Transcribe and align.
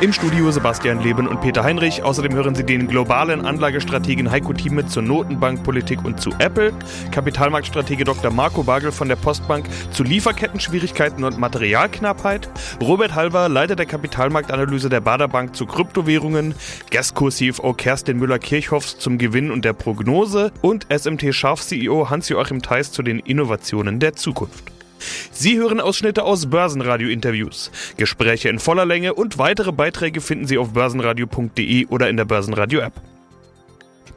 Im 0.00 0.12
Studio 0.12 0.50
Sebastian 0.50 1.02
Leben 1.02 1.28
und 1.28 1.40
Peter 1.40 1.62
Heinrich. 1.64 2.02
Außerdem 2.02 2.34
hören 2.34 2.54
Sie 2.54 2.64
den 2.64 2.88
globalen 2.88 3.44
Anlagestrategen 3.44 4.30
Heiko 4.30 4.52
Thieme 4.52 4.86
zur 4.86 5.02
Notenbankpolitik 5.02 6.04
und 6.04 6.20
zu 6.20 6.30
Apple, 6.38 6.72
Kapitalmarktstratege 7.10 8.04
Dr. 8.04 8.32
Marco 8.32 8.62
Bagel 8.62 8.92
von 8.92 9.08
der 9.08 9.16
Postbank 9.16 9.66
zu 9.92 10.02
Lieferketten-Schwierigkeiten 10.02 11.24
und 11.24 11.38
Materialknappheit, 11.38 12.48
Robert 12.80 13.14
Halver, 13.14 13.48
Leiter 13.48 13.76
der 13.76 13.86
Kapitalmarktanalyse 13.86 14.88
der 14.88 15.00
Baderbank 15.00 15.54
zu 15.54 15.66
Kryptowährungen, 15.66 16.54
Gasco-CFO 16.90 17.72
Kerstin 17.74 18.18
Müller-Kirchhoffs 18.18 18.98
zum 18.98 19.18
Gewinn 19.18 19.50
und 19.50 19.64
der 19.64 19.72
Prognose 19.72 20.52
und 20.62 20.86
SMT-Scharf-CEO 20.90 22.10
Hans-Joachim 22.10 22.62
Theis 22.62 22.92
zu 22.92 23.02
den 23.02 23.18
Innovationen 23.18 24.00
der 24.00 24.14
Zukunft. 24.14 24.81
Sie 25.30 25.56
hören 25.58 25.80
Ausschnitte 25.80 26.24
aus 26.24 26.46
Börsenradio-Interviews. 26.46 27.70
Gespräche 27.96 28.48
in 28.48 28.58
voller 28.58 28.84
Länge 28.84 29.14
und 29.14 29.38
weitere 29.38 29.72
Beiträge 29.72 30.20
finden 30.20 30.46
Sie 30.46 30.58
auf 30.58 30.72
börsenradio.de 30.72 31.86
oder 31.86 32.08
in 32.08 32.16
der 32.16 32.24
Börsenradio-App. 32.24 32.94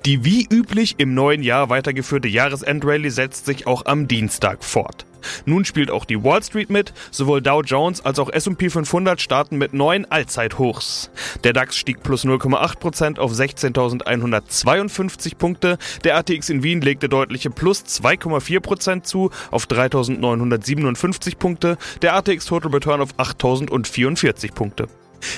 Die 0.06 0.24
wie 0.24 0.48
üblich 0.52 0.96
im 1.00 1.16
neuen 1.16 1.42
Jahr 1.42 1.70
weitergeführte 1.70 2.28
Jahresendrallye 2.28 3.10
setzt 3.10 3.48
sich 3.48 3.66
auch 3.66 3.86
am 3.88 4.08
Dienstag 4.08 4.64
fort. 4.64 5.06
Nun 5.46 5.66
spielt 5.66 5.92
auch 5.92 6.06
die 6.06 6.24
Wall 6.24 6.44
Street 6.44 6.70
mit, 6.70 6.94
sowohl 7.12 7.42
Dow 7.42 7.62
Jones 7.62 8.04
als 8.04 8.20
auch 8.20 8.30
S&P 8.30 8.70
500 8.70 9.22
starten 9.22 9.58
mit 9.58 9.74
neuen 9.74 10.10
Allzeithochs. 10.12 11.10
Der 11.44 11.54
DAX 11.54 11.78
stieg 11.78 12.04
plus 12.04 12.26
0,8% 12.26 13.20
auf 13.20 13.32
16.152 13.32 15.36
Punkte, 15.36 15.78
der 16.04 16.18
ATX 16.18 16.50
in 16.50 16.64
Wien 16.64 16.82
legte 16.82 17.10
deutliche 17.10 17.50
plus 17.50 17.84
2,4% 17.84 19.04
zu 19.04 19.32
auf 19.52 19.66
3.957 19.66 21.38
Punkte, 21.38 21.78
der 22.02 22.16
ATX 22.16 22.46
Total 22.46 22.72
Return 22.72 23.02
auf 23.02 23.16
8.044 23.16 24.54
Punkte. 24.54 24.88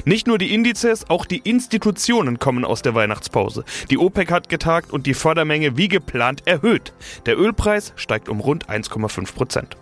Nicht 0.05 0.27
nur 0.27 0.37
die 0.37 0.53
Indizes, 0.53 1.09
auch 1.09 1.25
die 1.25 1.39
Institutionen 1.39 2.39
kommen 2.39 2.65
aus 2.65 2.81
der 2.81 2.95
Weihnachtspause. 2.95 3.63
Die 3.89 3.97
OPEC 3.97 4.31
hat 4.31 4.49
getagt 4.49 4.91
und 4.91 5.05
die 5.05 5.13
Fördermenge 5.13 5.77
wie 5.77 5.87
geplant 5.87 6.43
erhöht. 6.45 6.93
Der 7.25 7.39
Ölpreis 7.39 7.93
steigt 7.95 8.29
um 8.29 8.39
rund 8.39 8.69
1,5 8.69 9.33
Prozent. 9.33 9.77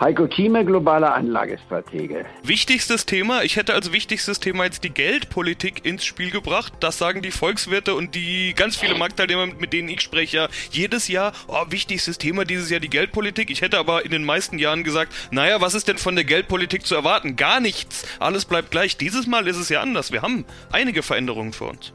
Heiko 0.00 0.26
Thieme, 0.26 0.64
globaler 0.64 1.12
Anlagestratege. 1.12 2.24
Wichtigstes 2.42 3.04
Thema, 3.04 3.42
ich 3.42 3.56
hätte 3.56 3.74
als 3.74 3.92
wichtigstes 3.92 4.40
Thema 4.40 4.64
jetzt 4.64 4.82
die 4.82 4.88
Geldpolitik 4.88 5.84
ins 5.84 6.06
Spiel 6.06 6.30
gebracht. 6.30 6.72
Das 6.80 6.96
sagen 6.96 7.20
die 7.20 7.30
Volkswirte 7.30 7.94
und 7.94 8.14
die 8.14 8.54
ganz 8.54 8.76
viele 8.76 8.94
Marktteilnehmer, 8.94 9.48
mit 9.58 9.74
denen 9.74 9.90
ich 9.90 10.00
spreche, 10.00 10.48
jedes 10.70 11.08
Jahr, 11.08 11.34
oh, 11.48 11.66
wichtigstes 11.68 12.16
Thema 12.16 12.46
dieses 12.46 12.70
Jahr 12.70 12.80
die 12.80 12.88
Geldpolitik. 12.88 13.50
Ich 13.50 13.60
hätte 13.60 13.78
aber 13.78 14.06
in 14.06 14.10
den 14.10 14.24
meisten 14.24 14.58
Jahren 14.58 14.84
gesagt, 14.84 15.12
naja, 15.32 15.60
was 15.60 15.74
ist 15.74 15.86
denn 15.86 15.98
von 15.98 16.14
der 16.14 16.24
Geldpolitik 16.24 16.86
zu 16.86 16.94
erwarten? 16.94 17.36
Gar 17.36 17.60
nichts. 17.60 18.06
Alles 18.20 18.46
bleibt 18.46 18.70
gleich. 18.70 18.96
Dieses 18.96 19.26
Mal 19.26 19.46
ist 19.48 19.58
es 19.58 19.68
ja 19.68 19.82
anders. 19.82 20.12
Wir 20.12 20.22
haben 20.22 20.46
einige 20.72 21.02
Veränderungen 21.02 21.52
vor 21.52 21.68
uns. 21.68 21.92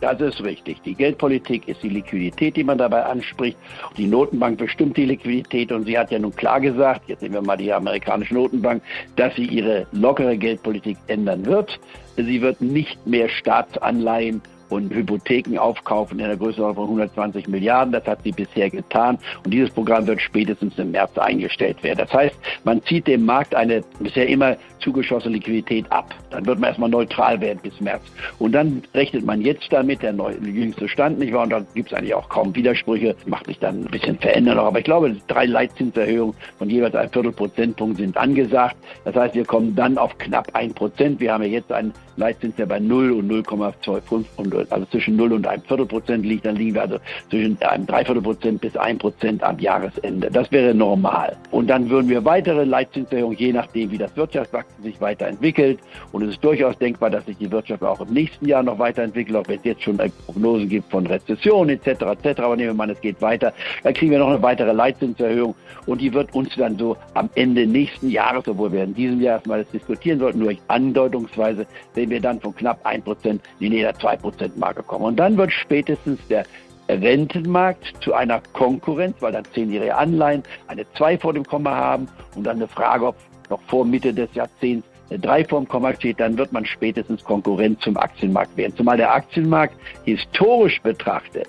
Das 0.00 0.20
ist 0.20 0.42
richtig. 0.42 0.82
Die 0.82 0.94
Geldpolitik 0.94 1.66
ist 1.68 1.82
die 1.82 1.88
Liquidität, 1.88 2.56
die 2.56 2.64
man 2.64 2.78
dabei 2.78 3.04
anspricht. 3.04 3.56
Die 3.96 4.06
Notenbank 4.06 4.58
bestimmt 4.58 4.96
die 4.96 5.06
Liquidität 5.06 5.72
und 5.72 5.84
sie 5.84 5.98
hat 5.98 6.10
ja 6.10 6.18
nun 6.18 6.34
klar 6.34 6.60
gesagt, 6.60 7.08
jetzt 7.08 7.22
nehmen 7.22 7.34
wir 7.34 7.42
mal 7.42 7.56
die 7.56 7.72
amerikanische 7.72 8.34
Notenbank, 8.34 8.82
dass 9.16 9.34
sie 9.36 9.46
ihre 9.46 9.86
lockere 9.92 10.36
Geldpolitik 10.36 10.98
ändern 11.06 11.46
wird. 11.46 11.80
Sie 12.16 12.42
wird 12.42 12.60
nicht 12.60 13.06
mehr 13.06 13.28
Staatsanleihen 13.28 14.42
und 14.68 14.92
Hypotheken 14.92 15.58
aufkaufen 15.58 16.18
in 16.18 16.26
der 16.26 16.36
Größenordnung 16.36 16.86
von 16.86 16.98
120 17.00 17.48
Milliarden. 17.48 17.92
Das 17.92 18.06
hat 18.06 18.22
sie 18.22 18.32
bisher 18.32 18.70
getan. 18.70 19.18
Und 19.44 19.52
dieses 19.52 19.70
Programm 19.70 20.06
wird 20.06 20.20
spätestens 20.20 20.78
im 20.78 20.90
März 20.90 21.16
eingestellt 21.18 21.82
werden. 21.82 21.98
Das 21.98 22.12
heißt, 22.12 22.34
man 22.64 22.82
zieht 22.84 23.06
dem 23.06 23.24
Markt 23.24 23.54
eine 23.54 23.82
bisher 23.98 24.28
immer 24.28 24.56
zugeschossene 24.80 25.34
Liquidität 25.34 25.90
ab. 25.90 26.14
Dann 26.30 26.46
wird 26.46 26.58
man 26.58 26.68
erstmal 26.68 26.90
neutral 26.90 27.40
werden 27.40 27.58
bis 27.62 27.80
März. 27.80 28.02
Und 28.38 28.52
dann 28.52 28.82
rechnet 28.94 29.24
man 29.24 29.40
jetzt 29.40 29.66
damit, 29.70 30.02
der 30.02 30.12
neu, 30.12 30.32
jüngste 30.42 30.88
Stand, 30.88 31.18
nicht 31.18 31.32
wahr? 31.32 31.44
Und 31.44 31.50
da 31.50 31.60
gibt 31.74 31.90
es 31.90 31.98
eigentlich 31.98 32.14
auch 32.14 32.28
kaum 32.28 32.54
Widersprüche. 32.54 33.16
Macht 33.26 33.46
sich 33.46 33.58
dann 33.58 33.84
ein 33.84 33.90
bisschen 33.90 34.18
verändern 34.18 34.56
noch. 34.56 34.66
Aber 34.66 34.78
ich 34.78 34.84
glaube, 34.84 35.16
drei 35.28 35.46
Leitzinserhöhungen 35.46 36.34
von 36.58 36.70
jeweils 36.70 36.94
ein 36.94 37.10
Viertelprozentpunkt 37.10 37.98
sind 37.98 38.16
angesagt. 38.16 38.76
Das 39.04 39.14
heißt, 39.14 39.34
wir 39.34 39.44
kommen 39.44 39.74
dann 39.74 39.98
auf 39.98 40.16
knapp 40.18 40.48
ein 40.54 40.74
Prozent. 40.74 41.20
Wir 41.20 41.32
haben 41.32 41.42
ja 41.42 41.48
jetzt 41.48 41.72
einen 41.72 41.92
Leitzins, 42.16 42.56
der 42.56 42.66
bei 42.66 42.78
0 42.78 43.12
und 43.12 43.30
0,25 43.30 44.24
und 44.36 44.72
also 44.72 44.86
zwischen 44.86 45.16
0 45.16 45.32
und 45.32 45.46
einem 45.46 45.62
Viertelprozent 45.62 46.24
liegt, 46.24 46.46
dann 46.46 46.56
liegen 46.56 46.74
wir 46.74 46.82
also 46.82 46.98
zwischen 47.30 47.60
einem 47.62 47.86
Dreiviertelprozent 47.86 48.60
bis 48.60 48.76
1 48.76 48.98
Prozent 48.98 49.42
am 49.42 49.58
Jahresende. 49.58 50.30
Das 50.30 50.50
wäre 50.50 50.74
normal. 50.74 51.36
Und 51.50 51.68
dann 51.68 51.88
würden 51.90 52.08
wir 52.08 52.24
weitere 52.24 52.64
Leitzinserhöhungen, 52.64 53.38
je 53.38 53.52
nachdem, 53.52 53.90
wie 53.90 53.98
das 53.98 54.16
Wirtschaftswachstum 54.16 54.84
sich 54.84 55.00
weiterentwickelt. 55.00 55.78
Und 56.12 56.22
es 56.22 56.30
ist 56.30 56.44
durchaus 56.44 56.76
denkbar, 56.78 57.10
dass 57.10 57.26
sich 57.26 57.36
die 57.38 57.50
Wirtschaft 57.50 57.82
auch 57.82 58.00
im 58.00 58.12
nächsten 58.12 58.46
Jahr 58.46 58.62
noch 58.62 58.78
weiterentwickelt, 58.78 59.36
auch 59.36 59.48
wenn 59.48 59.58
es 59.58 59.64
jetzt 59.64 59.82
schon 59.82 59.98
Prognosen 60.26 60.68
gibt 60.68 60.90
von 60.90 61.06
Rezession 61.06 61.68
etc. 61.68 61.86
etc. 61.86 62.40
Aber 62.40 62.56
nehmen 62.56 62.70
wir 62.70 62.74
mal, 62.74 62.90
es 62.90 63.00
geht 63.00 63.20
weiter. 63.20 63.52
Dann 63.82 63.94
kriegen 63.94 64.12
wir 64.12 64.18
noch 64.18 64.30
eine 64.30 64.42
weitere 64.42 64.72
Leitzinserhöhung 64.72 65.54
und 65.86 66.00
die 66.00 66.12
wird 66.12 66.34
uns 66.34 66.54
dann 66.56 66.78
so 66.78 66.96
am 67.14 67.30
Ende 67.34 67.66
nächsten 67.66 68.10
Jahres, 68.10 68.46
obwohl 68.48 68.72
wir 68.72 68.84
in 68.84 68.94
diesem 68.94 69.20
Jahr 69.20 69.36
erstmal 69.36 69.62
das 69.62 69.70
diskutieren 69.70 70.18
sollten, 70.18 70.38
nur 70.40 70.52
andeutungsweise, 70.68 71.66
sehen 72.06 72.10
wir 72.10 72.20
dann 72.20 72.40
von 72.40 72.54
knapp 72.54 72.86
1% 72.86 73.26
in 73.26 73.40
die 73.60 73.68
näher 73.68 73.94
2% 73.94 74.50
Marke 74.56 74.82
kommen. 74.82 75.04
Und 75.04 75.16
dann 75.16 75.36
wird 75.36 75.52
spätestens 75.52 76.20
der 76.28 76.44
Rentenmarkt 76.88 77.94
zu 78.00 78.14
einer 78.14 78.40
Konkurrenz, 78.52 79.16
weil 79.20 79.32
dann 79.32 79.44
zehnjährige 79.52 79.96
Anleihen 79.96 80.44
eine 80.68 80.86
2 80.96 81.18
vor 81.18 81.32
dem 81.32 81.44
Komma 81.44 81.74
haben 81.74 82.08
und 82.36 82.44
dann 82.44 82.56
eine 82.56 82.68
Frage, 82.68 83.06
ob 83.06 83.16
noch 83.50 83.60
vor 83.62 83.84
Mitte 83.84 84.14
des 84.14 84.32
Jahrzehnts 84.34 84.86
eine 85.10 85.18
3 85.18 85.44
vor 85.46 85.60
dem 85.60 85.68
Komma 85.68 85.94
steht, 85.94 86.20
dann 86.20 86.38
wird 86.38 86.52
man 86.52 86.64
spätestens 86.64 87.24
Konkurrent 87.24 87.80
zum 87.82 87.96
Aktienmarkt 87.96 88.56
werden. 88.56 88.76
Zumal 88.76 88.96
der 88.96 89.12
Aktienmarkt 89.12 89.74
historisch 90.04 90.80
betrachtet 90.82 91.48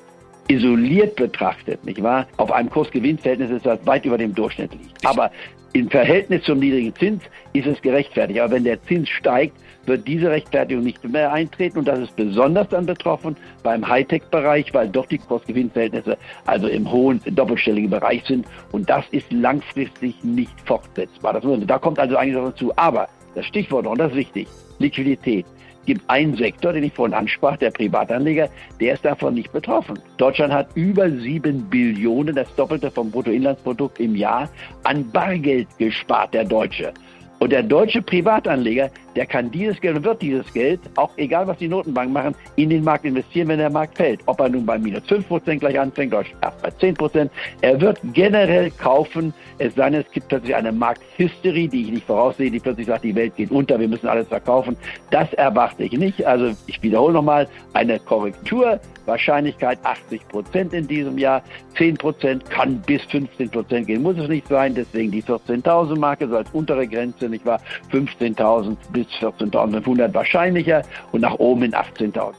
isoliert 0.50 1.16
betrachtet, 1.16 1.84
nicht 1.84 2.01
wahr, 2.01 2.25
auf 2.38 2.51
einem 2.51 2.69
Kursgewinnverhältnis 2.69 3.51
ist, 3.51 3.66
das 3.66 3.85
weit 3.85 4.06
über 4.06 4.18
dem 4.18 4.34
Durchschnitt 4.34 4.72
liegt. 4.72 5.06
Aber 5.06 5.31
im 5.73 5.89
Verhältnis 5.89 6.44
zum 6.44 6.59
niedrigen 6.59 6.95
Zins 6.95 7.23
ist 7.53 7.67
es 7.67 7.81
gerechtfertigt. 7.81 8.39
Aber 8.39 8.53
wenn 8.53 8.63
der 8.63 8.81
Zins 8.83 9.09
steigt, 9.09 9.55
wird 9.85 10.07
diese 10.07 10.29
Rechtfertigung 10.29 10.83
nicht 10.83 11.03
mehr 11.07 11.31
eintreten. 11.31 11.79
Und 11.79 11.88
das 11.88 12.00
ist 12.00 12.16
besonders 12.16 12.67
dann 12.69 12.85
betroffen 12.85 13.35
beim 13.63 13.88
Hightech-Bereich, 13.88 14.73
weil 14.73 14.89
dort 14.89 15.11
die 15.11 15.17
Kursgewinnverhältnisse 15.17 16.17
also 16.45 16.67
im 16.67 16.91
hohen 16.91 17.22
doppelstelligen 17.25 17.89
Bereich 17.89 18.23
sind. 18.25 18.45
Und 18.72 18.89
das 18.89 19.06
ist 19.11 19.31
langfristig 19.31 20.23
nicht 20.23 20.59
fortsetzbar. 20.66 21.33
Das, 21.33 21.44
da 21.66 21.79
kommt 21.79 22.00
also 22.00 22.17
eigentlich 22.17 22.35
noch 22.35 22.50
dazu. 22.50 22.73
Aber 22.75 23.07
das 23.35 23.45
Stichwort, 23.45 23.88
und 23.88 23.97
das 23.97 24.11
ist 24.11 24.17
wichtig, 24.17 24.47
Liquidität 24.79 25.45
gibt 25.87 26.07
einen 26.07 26.35
Sektor, 26.35 26.73
den 26.73 26.83
ich 26.83 26.93
vorhin 26.93 27.15
ansprach, 27.15 27.57
der 27.57 27.71
Privatanleger, 27.71 28.49
der 28.79 28.93
ist 28.93 29.03
davon 29.03 29.33
nicht 29.33 29.51
betroffen. 29.51 29.97
Deutschland 30.17 30.53
hat 30.53 30.67
über 30.75 31.09
sieben 31.09 31.67
Billionen, 31.67 32.35
das 32.35 32.53
Doppelte 32.55 32.91
vom 32.91 33.09
Bruttoinlandsprodukt 33.09 33.99
im 33.99 34.15
Jahr, 34.15 34.47
an 34.83 35.09
Bargeld 35.11 35.67
gespart, 35.79 36.35
der 36.35 36.45
Deutsche. 36.45 36.93
Und 37.39 37.51
der 37.51 37.63
deutsche 37.63 38.01
Privatanleger, 38.01 38.89
der 39.15 39.25
kann 39.25 39.51
dieses 39.51 39.79
Geld 39.79 39.97
und 39.97 40.03
wird 40.03 40.21
dieses 40.21 40.51
Geld, 40.53 40.79
auch 40.95 41.11
egal 41.17 41.47
was 41.47 41.57
die 41.57 41.67
Notenbanken 41.67 42.13
machen, 42.13 42.35
in 42.55 42.69
den 42.69 42.83
Markt 42.83 43.05
investieren, 43.05 43.47
wenn 43.49 43.59
der 43.59 43.69
Markt 43.69 43.97
fällt. 43.97 44.21
Ob 44.25 44.39
er 44.39 44.49
nun 44.49 44.65
bei 44.65 44.77
minus 44.77 45.03
5% 45.03 45.59
gleich 45.59 45.79
anfängt 45.79 46.13
oder 46.13 46.25
erst 46.41 46.61
bei 46.61 46.69
10%. 46.69 47.29
Er 47.61 47.79
wird 47.79 47.99
generell 48.13 48.71
kaufen, 48.71 49.33
es 49.59 49.75
sei 49.75 49.89
denn, 49.89 50.01
es 50.01 50.11
gibt 50.11 50.29
plötzlich 50.29 50.55
eine 50.55 50.71
Markthysterie, 50.71 51.67
die 51.67 51.83
ich 51.83 51.91
nicht 51.91 52.07
voraussehe, 52.07 52.49
die 52.49 52.59
plötzlich 52.59 52.87
sagt, 52.87 53.03
die 53.03 53.15
Welt 53.15 53.35
geht 53.35 53.51
unter, 53.51 53.79
wir 53.79 53.87
müssen 53.87 54.07
alles 54.07 54.27
verkaufen. 54.27 54.75
Das 55.11 55.31
erwarte 55.33 55.83
ich 55.83 55.93
nicht. 55.93 56.25
Also 56.25 56.55
ich 56.65 56.81
wiederhole 56.81 57.13
nochmal, 57.13 57.47
eine 57.73 57.99
Korrektur 57.99 58.79
Wahrscheinlichkeit 59.07 59.79
80 59.84 60.28
Prozent 60.28 60.73
in 60.73 60.88
diesem 60.88 61.18
Jahr. 61.18 61.41
10 61.78 61.97
Prozent 61.97 62.50
kann 62.50 62.81
bis 62.81 63.01
15 63.06 63.50
Prozent 63.50 63.88
gehen, 63.88 64.03
muss 64.03 64.18
es 64.18 64.27
nicht 64.27 64.48
sein. 64.48 64.75
Deswegen 64.75 65.12
die 65.12 65.24
14.000 65.24 65.98
Marke 65.98 66.27
so 66.27 66.38
als 66.38 66.50
untere 66.51 66.88
Grenze, 66.88 67.30
nicht 67.30 67.45
wahr? 67.45 67.62
15.000 67.92 68.75
bis 68.92 69.07
14.500 69.19 70.13
wahrscheinlicher 70.13 70.83
und 71.12 71.21
nach 71.21 71.36
oben 71.36 71.63
in 71.63 71.74
18.000. 71.74 72.33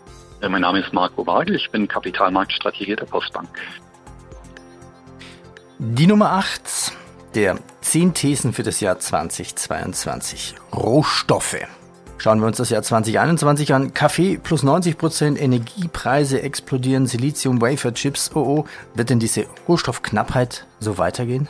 Mein 0.49 0.61
Name 0.61 0.79
ist 0.81 0.93
Marco 0.93 1.27
Wagel, 1.27 1.57
ich 1.57 1.69
bin 1.71 1.89
Kapitalmarktstrategie 1.89 2.95
der 2.95 3.07
Postbank. 3.07 3.49
Die 5.81 6.07
Nummer 6.07 6.33
8 6.33 6.93
der 7.35 7.59
10 7.81 8.15
Thesen 8.15 8.53
für 8.53 8.63
das 8.63 8.81
Jahr 8.81 8.99
2022. 8.99 10.55
Rohstoffe. 10.75 11.57
Schauen 12.21 12.41
wir 12.41 12.49
uns 12.49 12.57
das 12.57 12.71
Jahr 12.71 12.83
2021 12.83 13.73
an. 13.73 13.95
Kaffee 13.95 14.39
plus 14.43 14.65
90 14.65 14.99
Prozent, 14.99 15.41
Energiepreise 15.41 16.43
explodieren, 16.43 17.07
Silizium, 17.07 17.63
Wafer, 17.63 17.95
Chips. 17.95 18.33
Oh 18.35 18.41
oh, 18.41 18.65
wird 18.95 19.11
denn 19.11 19.21
diese 19.21 19.47
Rohstoffknappheit 19.69 20.67
so 20.81 20.99
weitergehen? 20.99 21.49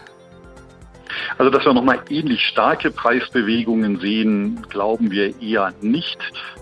Also, 1.36 1.50
dass 1.50 1.64
wir 1.64 1.74
nochmal 1.74 2.00
ähnlich 2.10 2.42
starke 2.42 2.90
Preisbewegungen 2.90 4.00
sehen, 4.00 4.62
glauben 4.68 5.10
wir 5.10 5.40
eher 5.40 5.72
nicht. 5.80 6.18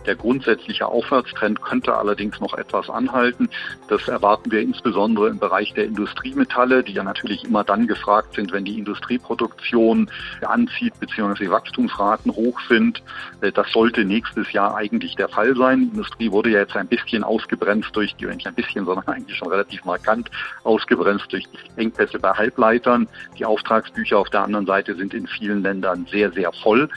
Der 0.07 0.15
grundsätzliche 0.15 0.87
Aufwärtstrend 0.87 1.61
könnte 1.63 1.97
allerdings 1.97 2.41
noch 2.41 2.55
etwas 2.55 2.89
anhalten. 2.89 3.49
Das 3.89 4.07
erwarten 4.07 4.53
wir 4.53 4.61
insbesondere 4.61 5.29
im 5.29 5.39
Bereich 5.39 5.75
der 5.75 5.85
Industriemetalle, 5.85 6.85
die 6.85 6.93
ja 6.93 7.03
natürlich 7.03 7.45
immer 7.45 7.65
dann 7.65 7.87
gefragt 7.87 8.35
sind, 8.35 8.53
wenn 8.53 8.65
die 8.65 8.79
Industrieproduktion 8.79 10.09
anzieht 10.43 10.95
bzw. 11.01 11.45
die 11.45 11.51
Wachstumsraten 11.51 12.33
hoch 12.33 12.61
sind. 12.69 13.03
Äh, 13.41 13.51
das 13.51 13.71
sollte 13.73 14.05
nächstes 14.05 14.53
Jahr 14.53 14.77
eigentlich 14.77 15.17
der 15.17 15.29
Fall 15.29 15.57
sein. 15.57 15.81
Die 15.81 15.97
Industrie 15.97 16.31
wurde 16.31 16.51
ja 16.51 16.61
jetzt 16.61 16.77
ein 16.77 16.87
bisschen 16.87 17.25
ausgebremst 17.25 17.95
durch 17.95 18.15
die, 18.15 18.27
nicht 18.27 18.47
ein 18.47 18.55
bisschen, 18.55 18.85
sondern 18.85 19.07
eigentlich 19.09 19.37
schon 19.37 19.49
relativ 19.49 19.85
markant 19.85 20.31
ausgebremst 20.63 21.33
durch 21.33 21.45
Engpässe 21.77 22.19
bei 22.19 22.33
Halbleitern. 22.33 23.09
Die 23.39 23.45
Auftragsbücher 23.45 24.19
auf 24.19 24.31
der 24.31 24.36
anderen 24.43 24.67
Seite 24.67 24.95
sind 24.95 25.15
in 25.15 25.27
vielen 25.27 25.63
Ländern 25.63 26.07
sehr, 26.11 26.33
sehr 26.33 26.53
voll 26.53 26.89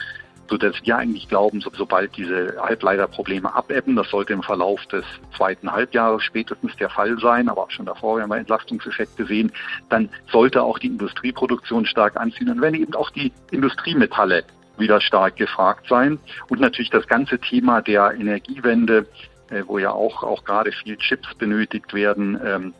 so 0.50 0.56
dass 0.56 0.74
wir 0.82 0.96
eigentlich 0.96 1.28
glauben, 1.28 1.60
so, 1.60 1.70
sobald 1.72 2.16
diese 2.16 2.56
Halbleiterprobleme 2.60 3.54
abebben, 3.54 3.94
das 3.94 4.10
sollte 4.10 4.32
im 4.32 4.42
Verlauf 4.42 4.84
des 4.86 5.04
zweiten 5.36 5.70
Halbjahres 5.70 6.24
spätestens 6.24 6.74
der 6.76 6.90
Fall 6.90 7.16
sein, 7.20 7.48
aber 7.48 7.62
auch 7.62 7.70
schon 7.70 7.86
davor 7.86 8.18
werden 8.18 8.30
wir 8.30 8.36
Entlastungseffekte 8.36 9.26
sehen, 9.26 9.52
dann 9.88 10.10
sollte 10.30 10.62
auch 10.62 10.80
die 10.80 10.88
Industrieproduktion 10.88 11.86
stark 11.86 12.16
anziehen 12.16 12.50
und 12.50 12.60
wenn 12.60 12.74
eben 12.74 12.94
auch 12.94 13.10
die 13.10 13.32
Industriemetalle 13.52 14.42
wieder 14.76 15.00
stark 15.00 15.36
gefragt 15.36 15.86
sein. 15.88 16.18
Und 16.48 16.60
natürlich 16.60 16.90
das 16.90 17.06
ganze 17.06 17.38
Thema 17.38 17.80
der 17.80 18.14
Energiewende, 18.18 19.06
äh, 19.50 19.62
wo 19.66 19.78
ja 19.78 19.92
auch, 19.92 20.24
auch 20.24 20.44
gerade 20.44 20.72
viel 20.72 20.96
Chips 20.96 21.32
benötigt 21.34 21.94
werden, 21.94 22.40
ähm, 22.44 22.74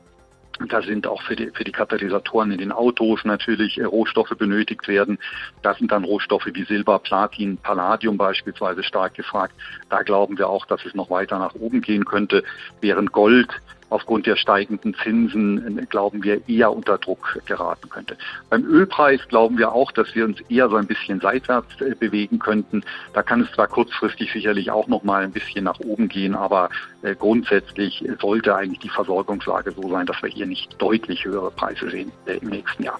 da 0.69 0.83
sind 0.83 1.07
auch 1.07 1.23
für 1.23 1.37
die, 1.37 1.51
für 1.51 1.65
die 1.65 1.73
Katalysatoren 1.73 2.53
in 2.53 2.59
den 2.59 2.73
Autos 2.73 3.25
natürlich 3.25 3.79
äh, 3.79 3.85
Rohstoffe 3.85 4.37
benötigt 4.37 4.89
werden. 4.89 5.19
Da 5.63 5.75
sind 5.75 5.91
dann 5.91 6.05
Rohstoffe 6.05 6.47
wie 6.53 6.65
Silber, 6.65 6.99
Platin, 6.99 7.57
Palladium 7.57 8.17
beispielsweise 8.17 8.83
stark 8.83 9.15
gefragt. 9.15 9.55
Da 9.89 10.03
glauben 10.03 10.39
wir 10.39 10.49
auch, 10.49 10.67
dass 10.67 10.85
es 10.85 10.95
noch 10.95 11.11
weiter 11.11 11.39
nach 11.39 11.55
oben 11.55 11.81
gehen 11.81 12.05
könnte, 12.05 12.45
während 12.81 13.13
Gold 13.13 13.49
aufgrund 13.91 14.27
der 14.27 14.37
steigenden 14.37 14.95
Zinsen, 14.95 15.79
äh, 15.79 15.87
glauben 15.87 16.25
wir, 16.25 16.49
eher 16.49 16.73
unter 16.73 16.99
Druck 16.99 17.41
geraten 17.45 17.89
könnte. 17.91 18.17
Beim 18.49 18.65
Ölpreis 18.65 19.21
glauben 19.29 19.59
wir 19.59 19.73
auch, 19.73 19.93
dass 19.93 20.15
wir 20.15 20.25
uns 20.25 20.41
eher 20.49 20.69
so 20.69 20.77
ein 20.77 20.87
bisschen 20.87 21.21
seitwärts 21.21 21.81
äh, 21.81 21.95
bewegen 21.95 22.39
könnten. 22.39 22.83
Da 23.13 23.23
kann 23.23 23.43
es 23.43 23.53
zwar 23.53 23.69
kurzfristig 23.69 24.33
sicherlich 24.33 24.71
auch 24.71 24.89
noch 24.89 25.03
mal 25.03 25.23
ein 25.23 25.33
bisschen 25.33 25.65
nach 25.65 25.79
oben 25.81 26.09
gehen, 26.09 26.35
aber 26.35 26.71
äh, 27.03 27.15
grundsätzlich 27.15 28.05
sollte 28.21 28.55
eigentlich 28.55 28.81
die 28.81 28.89
Versorgungslage 28.89 29.73
so 29.73 29.91
sein, 29.91 30.07
dass 30.07 30.23
wir 30.23 30.31
hier 30.31 30.47
nicht 30.47 30.81
deutlich 30.81 31.25
höhere 31.25 31.51
Preise 31.51 31.91
sehen 31.91 32.13
im 32.27 32.49
nächsten 32.49 32.85
Jahr. 32.85 32.99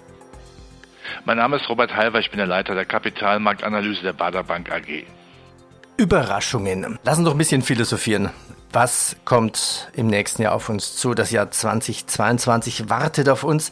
Mein 1.25 1.37
Name 1.37 1.57
ist 1.57 1.69
Robert 1.69 1.95
Halver, 1.95 2.19
ich 2.19 2.29
bin 2.29 2.37
der 2.37 2.47
Leiter 2.47 2.75
der 2.75 2.85
Kapitalmarktanalyse 2.85 4.03
der 4.03 4.13
Bader 4.13 4.43
Bank 4.43 4.71
AG. 4.71 5.05
Überraschungen. 5.97 6.97
Lass 7.03 7.17
uns 7.17 7.25
doch 7.25 7.33
ein 7.33 7.37
bisschen 7.37 7.61
philosophieren. 7.61 8.29
Was 8.73 9.17
kommt 9.25 9.89
im 9.93 10.07
nächsten 10.07 10.43
Jahr 10.43 10.53
auf 10.53 10.69
uns 10.69 10.95
zu? 10.95 11.13
Das 11.13 11.31
Jahr 11.31 11.51
2022 11.51 12.89
wartet 12.89 13.27
auf 13.27 13.43
uns. 13.43 13.69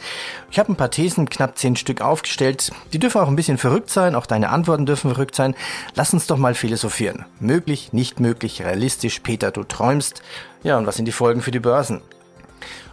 Ich 0.51 0.59
habe 0.59 0.73
ein 0.73 0.75
paar 0.75 0.91
Thesen, 0.91 1.29
knapp 1.29 1.57
zehn 1.57 1.77
Stück 1.77 2.01
aufgestellt. 2.01 2.71
Die 2.91 2.99
dürfen 2.99 3.21
auch 3.21 3.29
ein 3.29 3.37
bisschen 3.37 3.57
verrückt 3.57 3.89
sein, 3.89 4.13
auch 4.13 4.25
deine 4.25 4.49
Antworten 4.49 4.85
dürfen 4.85 5.11
verrückt 5.11 5.35
sein. 5.35 5.55
Lass 5.95 6.13
uns 6.13 6.27
doch 6.27 6.37
mal 6.37 6.53
philosophieren. 6.53 7.25
Möglich, 7.39 7.93
nicht 7.93 8.19
möglich, 8.19 8.61
realistisch. 8.61 9.19
Peter, 9.19 9.51
du 9.51 9.63
träumst. 9.63 10.21
Ja, 10.63 10.77
und 10.77 10.85
was 10.85 10.97
sind 10.97 11.05
die 11.05 11.13
Folgen 11.13 11.41
für 11.41 11.51
die 11.51 11.61
Börsen? 11.61 12.01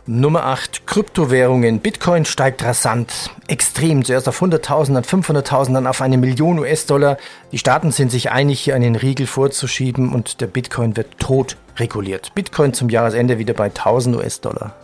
Nummer 0.08 0.44
8, 0.44 0.86
Kryptowährungen. 0.86 1.80
Bitcoin 1.80 2.24
steigt 2.24 2.62
rasant, 2.62 3.30
extrem. 3.48 4.04
Zuerst 4.04 4.28
auf 4.28 4.40
100.000, 4.40 4.94
dann 4.94 5.02
500.000, 5.02 5.74
dann 5.74 5.86
auf 5.86 6.00
eine 6.00 6.16
Million 6.16 6.60
US-Dollar. 6.60 7.18
Die 7.50 7.58
Staaten 7.58 7.90
sind 7.90 8.10
sich 8.10 8.30
einig, 8.30 8.60
hier 8.60 8.76
einen 8.76 8.94
Riegel 8.94 9.26
vorzuschieben 9.26 10.12
und 10.12 10.40
der 10.40 10.46
Bitcoin 10.46 10.96
wird 10.96 11.18
tot 11.18 11.56
reguliert. 11.78 12.34
Bitcoin 12.36 12.72
zum 12.72 12.88
Jahresende 12.88 13.38
wieder 13.38 13.54
bei 13.54 13.64
1000 13.64 14.16
US-Dollar. 14.16 14.74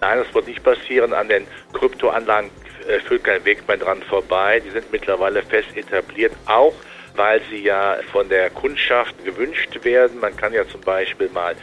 Nein, 0.00 0.18
das 0.24 0.32
wird 0.34 0.46
nicht 0.46 0.62
passieren. 0.62 1.12
An 1.12 1.28
den 1.28 1.46
Kryptoanlagen 1.72 2.50
äh, 2.88 3.00
führt 3.00 3.24
kein 3.24 3.44
Weg 3.44 3.66
mehr 3.66 3.76
dran 3.76 4.02
vorbei. 4.02 4.60
Die 4.64 4.70
sind 4.70 4.90
mittlerweile 4.92 5.42
fest 5.42 5.76
etabliert, 5.76 6.32
auch 6.46 6.74
weil 7.16 7.40
sie 7.50 7.62
ja 7.64 7.96
von 8.12 8.28
der 8.28 8.50
Kundschaft 8.50 9.24
gewünscht 9.24 9.78
werden. 9.82 10.20
Man 10.20 10.36
kann 10.36 10.52
ja 10.52 10.66
zum 10.68 10.80
Beispiel 10.80 11.28
mal 11.30 11.54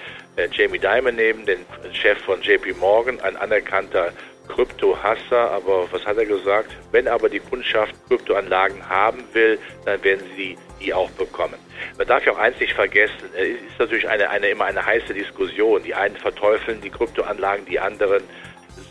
Jamie 0.52 0.80
Dimon 0.80 1.16
nehmen, 1.16 1.46
den 1.46 1.66
Chef 1.94 2.20
von 2.20 2.42
JP 2.42 2.74
Morgan, 2.80 3.20
ein 3.22 3.36
anerkannter 3.38 4.12
Krypto-Hasser, 4.48 5.52
aber 5.52 5.92
was 5.92 6.06
hat 6.06 6.18
er 6.18 6.26
gesagt? 6.26 6.70
Wenn 6.92 7.08
aber 7.08 7.30
die 7.30 7.40
Kundschaft 7.40 7.94
Kryptoanlagen 8.08 8.88
haben 8.88 9.24
will, 9.34 9.60
dann 9.86 10.04
werden 10.04 10.26
sie 10.36 10.58
die 10.80 10.94
auch 10.94 11.10
bekommen. 11.12 11.58
Man 11.98 12.08
darf 12.08 12.26
ja 12.26 12.34
auch 12.34 12.38
eins 12.38 12.60
nicht 12.60 12.74
vergessen, 12.74 13.30
es 13.36 13.72
ist 13.72 13.80
natürlich 13.80 14.08
eine, 14.08 14.30
eine, 14.30 14.50
immer 14.50 14.66
eine 14.66 14.86
heiße 14.86 15.14
Diskussion. 15.14 15.84
Die 15.84 15.96
einen 15.96 16.16
verteufeln 16.16 16.82
die 16.82 16.90
Kryptoanlagen, 16.90 17.66
die 17.66 17.80
anderen 17.80 18.24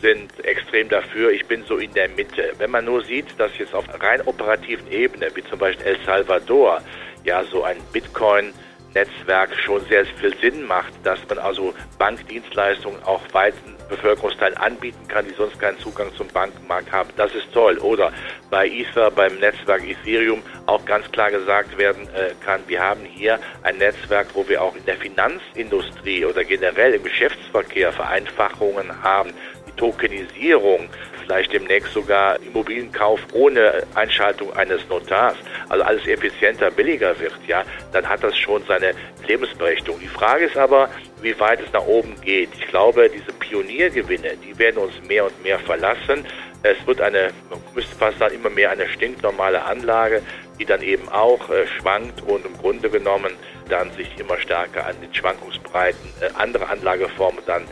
sind 0.01 0.45
extrem 0.45 0.89
dafür. 0.89 1.31
Ich 1.31 1.45
bin 1.47 1.63
so 1.63 1.77
in 1.77 1.93
der 1.93 2.09
Mitte. 2.09 2.53
Wenn 2.57 2.71
man 2.71 2.85
nur 2.85 3.03
sieht, 3.03 3.27
dass 3.39 3.57
jetzt 3.57 3.73
auf 3.73 3.85
rein 4.01 4.21
operativen 4.25 4.91
Ebene, 4.91 5.29
wie 5.33 5.43
zum 5.43 5.59
Beispiel 5.59 5.85
El 5.87 5.97
Salvador, 6.05 6.81
ja 7.23 7.43
so 7.45 7.63
ein 7.63 7.77
Bitcoin 7.93 8.53
Netzwerk 8.93 9.55
schon 9.55 9.85
sehr 9.85 10.05
viel 10.05 10.35
Sinn 10.39 10.65
macht, 10.65 10.93
dass 11.03 11.19
man 11.29 11.37
also 11.39 11.73
Bankdienstleistungen 11.97 13.01
auch 13.03 13.21
weiten 13.33 13.75
Bevölkerungsteilen 13.89 14.57
anbieten 14.57 15.07
kann, 15.07 15.25
die 15.27 15.33
sonst 15.33 15.59
keinen 15.59 15.79
Zugang 15.79 16.13
zum 16.15 16.27
Bankenmarkt 16.27 16.91
haben. 16.91 17.09
Das 17.15 17.33
ist 17.33 17.51
toll. 17.53 17.77
Oder 17.79 18.11
bei 18.49 18.67
Ether, 18.67 19.11
beim 19.11 19.39
Netzwerk 19.39 19.87
Ethereum 19.87 20.41
auch 20.65 20.83
ganz 20.85 21.09
klar 21.11 21.31
gesagt 21.31 21.77
werden 21.77 22.07
äh, 22.09 22.33
kann, 22.43 22.61
wir 22.67 22.81
haben 22.81 23.05
hier 23.05 23.39
ein 23.63 23.77
Netzwerk, 23.77 24.27
wo 24.33 24.47
wir 24.47 24.61
auch 24.61 24.75
in 24.75 24.85
der 24.85 24.97
Finanzindustrie 24.97 26.25
oder 26.25 26.43
generell 26.43 26.95
im 26.95 27.03
Geschäftsverkehr 27.03 27.93
Vereinfachungen 27.93 29.03
haben. 29.03 29.31
Die 29.67 29.71
Tokenisierung 29.73 30.89
vielleicht 31.27 31.51
demnächst 31.51 31.93
sogar 31.93 32.39
Immobilienkauf 32.41 33.19
ohne 33.33 33.83
Einschaltung 33.95 34.55
eines 34.55 34.87
Notars, 34.89 35.35
also 35.67 35.83
alles 35.83 36.07
effizienter, 36.07 36.71
billiger 36.71 37.19
wird, 37.19 37.33
ja, 37.47 37.63
dann 37.91 38.07
hat 38.07 38.23
das 38.23 38.37
schon 38.37 38.63
seine 38.67 38.93
Lebensberechtigung. 39.27 39.99
Die 39.99 40.07
Frage 40.07 40.45
ist 40.45 40.57
aber, 40.57 40.89
wie 41.21 41.37
weit 41.39 41.59
es 41.59 41.71
nach 41.73 41.85
oben 41.85 42.15
geht. 42.21 42.49
Ich 42.57 42.67
glaube, 42.67 43.09
diese 43.09 43.33
Pioniergewinne, 43.33 44.37
die 44.37 44.57
werden 44.57 44.77
uns 44.77 44.93
mehr 45.07 45.25
und 45.25 45.43
mehr 45.43 45.59
verlassen. 45.59 46.25
Es 46.63 46.77
wird 46.87 47.01
eine, 47.01 47.29
man 47.49 47.59
müsste 47.75 47.95
fast 47.95 48.19
sagen, 48.19 48.35
immer 48.35 48.49
mehr 48.49 48.71
eine 48.71 48.87
stinknormale 48.87 49.63
Anlage, 49.63 50.21
die 50.59 50.65
dann 50.65 50.81
eben 50.81 51.07
auch 51.09 51.49
äh, 51.49 51.67
schwankt 51.67 52.21
und 52.23 52.45
im 52.45 52.57
Grunde 52.57 52.89
genommen 52.89 53.33
dann 53.69 53.91
sich 53.91 54.07
immer 54.17 54.37
stärker 54.39 54.85
an 54.85 54.95
den 55.01 55.13
Schwankungsbreiten 55.13 56.09
äh, 56.21 56.29
anderer 56.41 56.69
Anlageformen 56.69 57.43
dann 57.45 57.65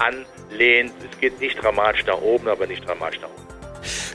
anlehnt. 0.00 0.92
Es 1.10 1.18
geht 1.18 1.40
nicht 1.40 1.62
dramatisch 1.62 2.04
nach 2.06 2.20
oben, 2.20 2.48
aber 2.48 2.66
nicht 2.66 2.86
dramatisch 2.86 3.20
nach 3.20 3.28
unten. 3.28 3.39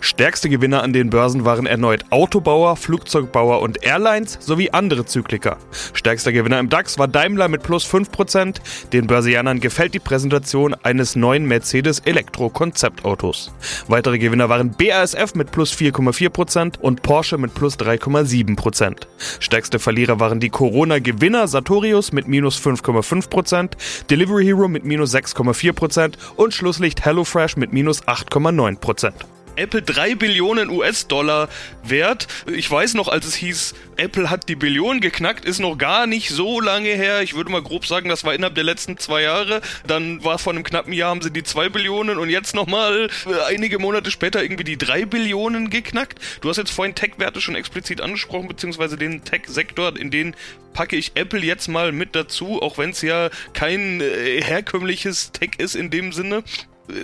Stärkste 0.06 0.50
Gewinner 0.50 0.84
an 0.84 0.94
den 0.94 1.10
Börsen 1.10 1.46
waren 1.46 1.66
erneut 1.66 2.06
Autobauer, 2.12 2.76
Flugzeugbauer 2.76 3.64
und 3.64 3.84
Airlines 3.84 4.38
sowie 4.40 4.70
andere 4.70 5.06
Zykliker. 5.06 5.58
Stärkster 5.94 6.32
Gewinner 6.32 6.60
im 6.60 6.70
DAX 6.70 7.00
war 7.00 7.08
Daimler 7.08 7.48
mit 7.48 7.64
plus 7.64 7.92
5%. 7.92 8.58
Den 8.94 9.08
Börsianern 9.08 9.60
gefällt 9.60 9.96
die 9.96 10.00
Präsentation 10.00 10.76
eines 10.84 11.16
neuen 11.16 11.46
Mercedes 11.46 12.02
Elektro-Konzeptautos. 12.02 13.52
Weitere 13.88 14.20
Gewinner 14.20 14.48
waren 14.48 14.76
BASF 14.78 15.34
mit 15.34 15.50
plus 15.50 15.74
4,4% 15.74 16.78
und 16.80 17.02
Porsche 17.02 17.40
mit 17.40 17.56
plus 17.56 17.80
3,7%. 17.80 19.08
Stärkste 19.40 19.80
Verlierer 19.80 20.20
waren 20.20 20.40
die 20.40 20.50
Corona-Gewinner 20.50 21.48
Sartorius 21.48 22.12
mit 22.12 22.28
minus 22.28 22.64
5,5%, 22.64 23.72
Delivery 24.08 24.46
Hero 24.46 24.68
mit 24.68 24.86
minus 24.86 25.16
6,4% 25.16 26.14
und 26.36 26.54
Schlusslicht 26.54 27.04
HelloFresh 27.04 27.58
mit 27.58 27.74
minus 27.74 28.04
8,9%. 28.04 29.14
Apple 29.56 29.82
3 29.82 30.16
Billionen 30.16 30.70
US-Dollar 30.70 31.50
wert. 31.84 32.28
Ich 32.52 32.70
weiß 32.70 32.94
noch, 32.96 33.08
als 33.08 33.26
es 33.26 33.36
hieß, 33.36 33.74
Apple 33.98 34.30
hat 34.30 34.50
die 34.50 34.56
Billion 34.56 35.00
geknackt, 35.00 35.46
ist 35.46 35.60
noch 35.60 35.78
gar 35.78 36.08
nicht 36.08 36.30
so 36.30 36.60
lange 36.60 36.90
her. 36.90 37.22
Ich 37.22 37.36
würde 37.36 37.52
mal 37.52 37.62
grob 37.62 37.86
sagen, 37.86 38.10
das 38.10 38.24
war 38.24 38.34
innerhalb 38.34 38.56
der 38.56 38.64
letzten 38.64 38.98
zwei 38.98 39.22
Jahre. 39.22 39.62
Dann 39.88 40.24
war 40.24 40.38
vor 40.40 40.54
einem 40.54 40.64
knappen 40.64 40.94
Jahr 40.94 41.10
haben 41.10 41.22
sie 41.22 41.32
die 41.32 41.44
2 41.44 41.70
Billionen 41.70 42.18
und 42.18 42.30
jetzt 42.30 42.56
nochmal 42.56 43.10
äh, 43.26 43.54
einige 43.54 43.80
Monate 43.80 44.12
später 44.12 44.44
irgendwie 44.44 44.64
die 44.64 44.78
3 44.78 45.06
Billionen 45.06 45.70
geknackt. 45.70 46.20
Du 46.42 46.50
hast 46.50 46.58
jetzt 46.58 46.72
vorhin 46.72 46.96
Tech-Werte 46.96 47.42
schon 47.42 47.56
explizit 47.56 48.02
angesprochen, 48.02 48.48
beziehungsweise 48.48 48.98
den 48.98 49.24
Tech-Sektor, 49.24 49.98
in 49.98 50.12
den 50.12 50.36
packe 50.74 50.98
ich 50.98 51.14
Apple 51.16 51.40
jetzt 51.40 51.68
mal 51.68 51.92
mit 51.92 52.16
dazu, 52.16 52.62
auch 52.62 52.78
wenn 52.78 52.90
es 52.90 53.02
ja 53.02 53.30
kein 53.54 54.02
äh, 54.02 54.42
herkömmliches 54.42 55.32
Tech 55.32 55.52
ist 55.58 55.76
in 55.76 55.90
dem 55.90 56.12
Sinne 56.12 56.44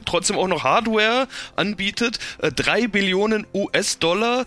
trotzdem 0.05 0.37
auch 0.37 0.47
noch 0.47 0.63
Hardware 0.63 1.27
anbietet. 1.55 2.19
Äh, 2.41 2.51
drei 2.51 2.87
Billionen 2.87 3.45
US-Dollar. 3.53 4.45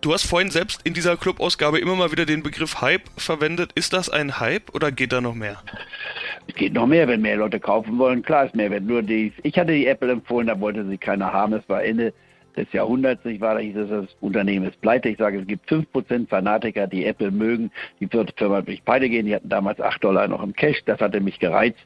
Du 0.00 0.12
hast 0.12 0.26
vorhin 0.26 0.50
selbst 0.50 0.80
in 0.82 0.94
dieser 0.94 1.16
Club-Ausgabe 1.16 1.78
immer 1.78 1.94
mal 1.94 2.10
wieder 2.10 2.26
den 2.26 2.42
Begriff 2.42 2.80
Hype 2.80 3.08
verwendet. 3.16 3.70
Ist 3.76 3.92
das 3.92 4.08
ein 4.08 4.40
Hype 4.40 4.74
oder 4.74 4.90
geht 4.90 5.12
da 5.12 5.20
noch 5.20 5.34
mehr? 5.34 5.62
Es 6.48 6.56
geht 6.56 6.72
noch 6.72 6.88
mehr, 6.88 7.06
wenn 7.06 7.20
mehr 7.20 7.36
Leute 7.36 7.60
kaufen 7.60 7.98
wollen. 7.98 8.22
Klar 8.22 8.46
ist 8.46 8.54
mehr, 8.56 8.70
wenn 8.70 8.86
nur 8.86 9.02
die. 9.02 9.32
Ich 9.44 9.56
hatte 9.56 9.72
die 9.72 9.86
Apple 9.86 10.10
empfohlen, 10.10 10.48
da 10.48 10.58
wollte 10.58 10.84
sie 10.88 10.98
keiner 10.98 11.32
haben. 11.32 11.52
Es 11.52 11.68
war 11.68 11.84
Ende 11.84 12.12
des 12.56 12.72
Jahrhunderts, 12.72 13.24
nicht 13.24 13.40
wahr? 13.40 13.54
Da 13.54 13.60
hieß 13.60 13.76
es, 13.76 13.88
das 13.88 14.06
Unternehmen 14.20 14.66
ist 14.66 14.80
pleite. 14.80 15.08
Ich 15.08 15.18
sage, 15.18 15.40
es 15.40 15.46
gibt 15.46 15.70
5% 15.70 16.28
Fanatiker, 16.28 16.86
die 16.86 17.06
Apple 17.06 17.30
mögen. 17.30 17.70
Die 18.00 18.06
Firma 18.06 18.56
wird 18.56 18.68
durch 18.68 18.84
pleite 18.84 19.08
gehen. 19.08 19.26
Die 19.26 19.34
hatten 19.34 19.48
damals 19.48 19.80
8 19.80 20.02
Dollar 20.02 20.28
noch 20.28 20.42
im 20.42 20.54
Cash. 20.54 20.82
Das 20.84 21.00
hatte 21.00 21.20
mich 21.20 21.38
gereizt. 21.38 21.78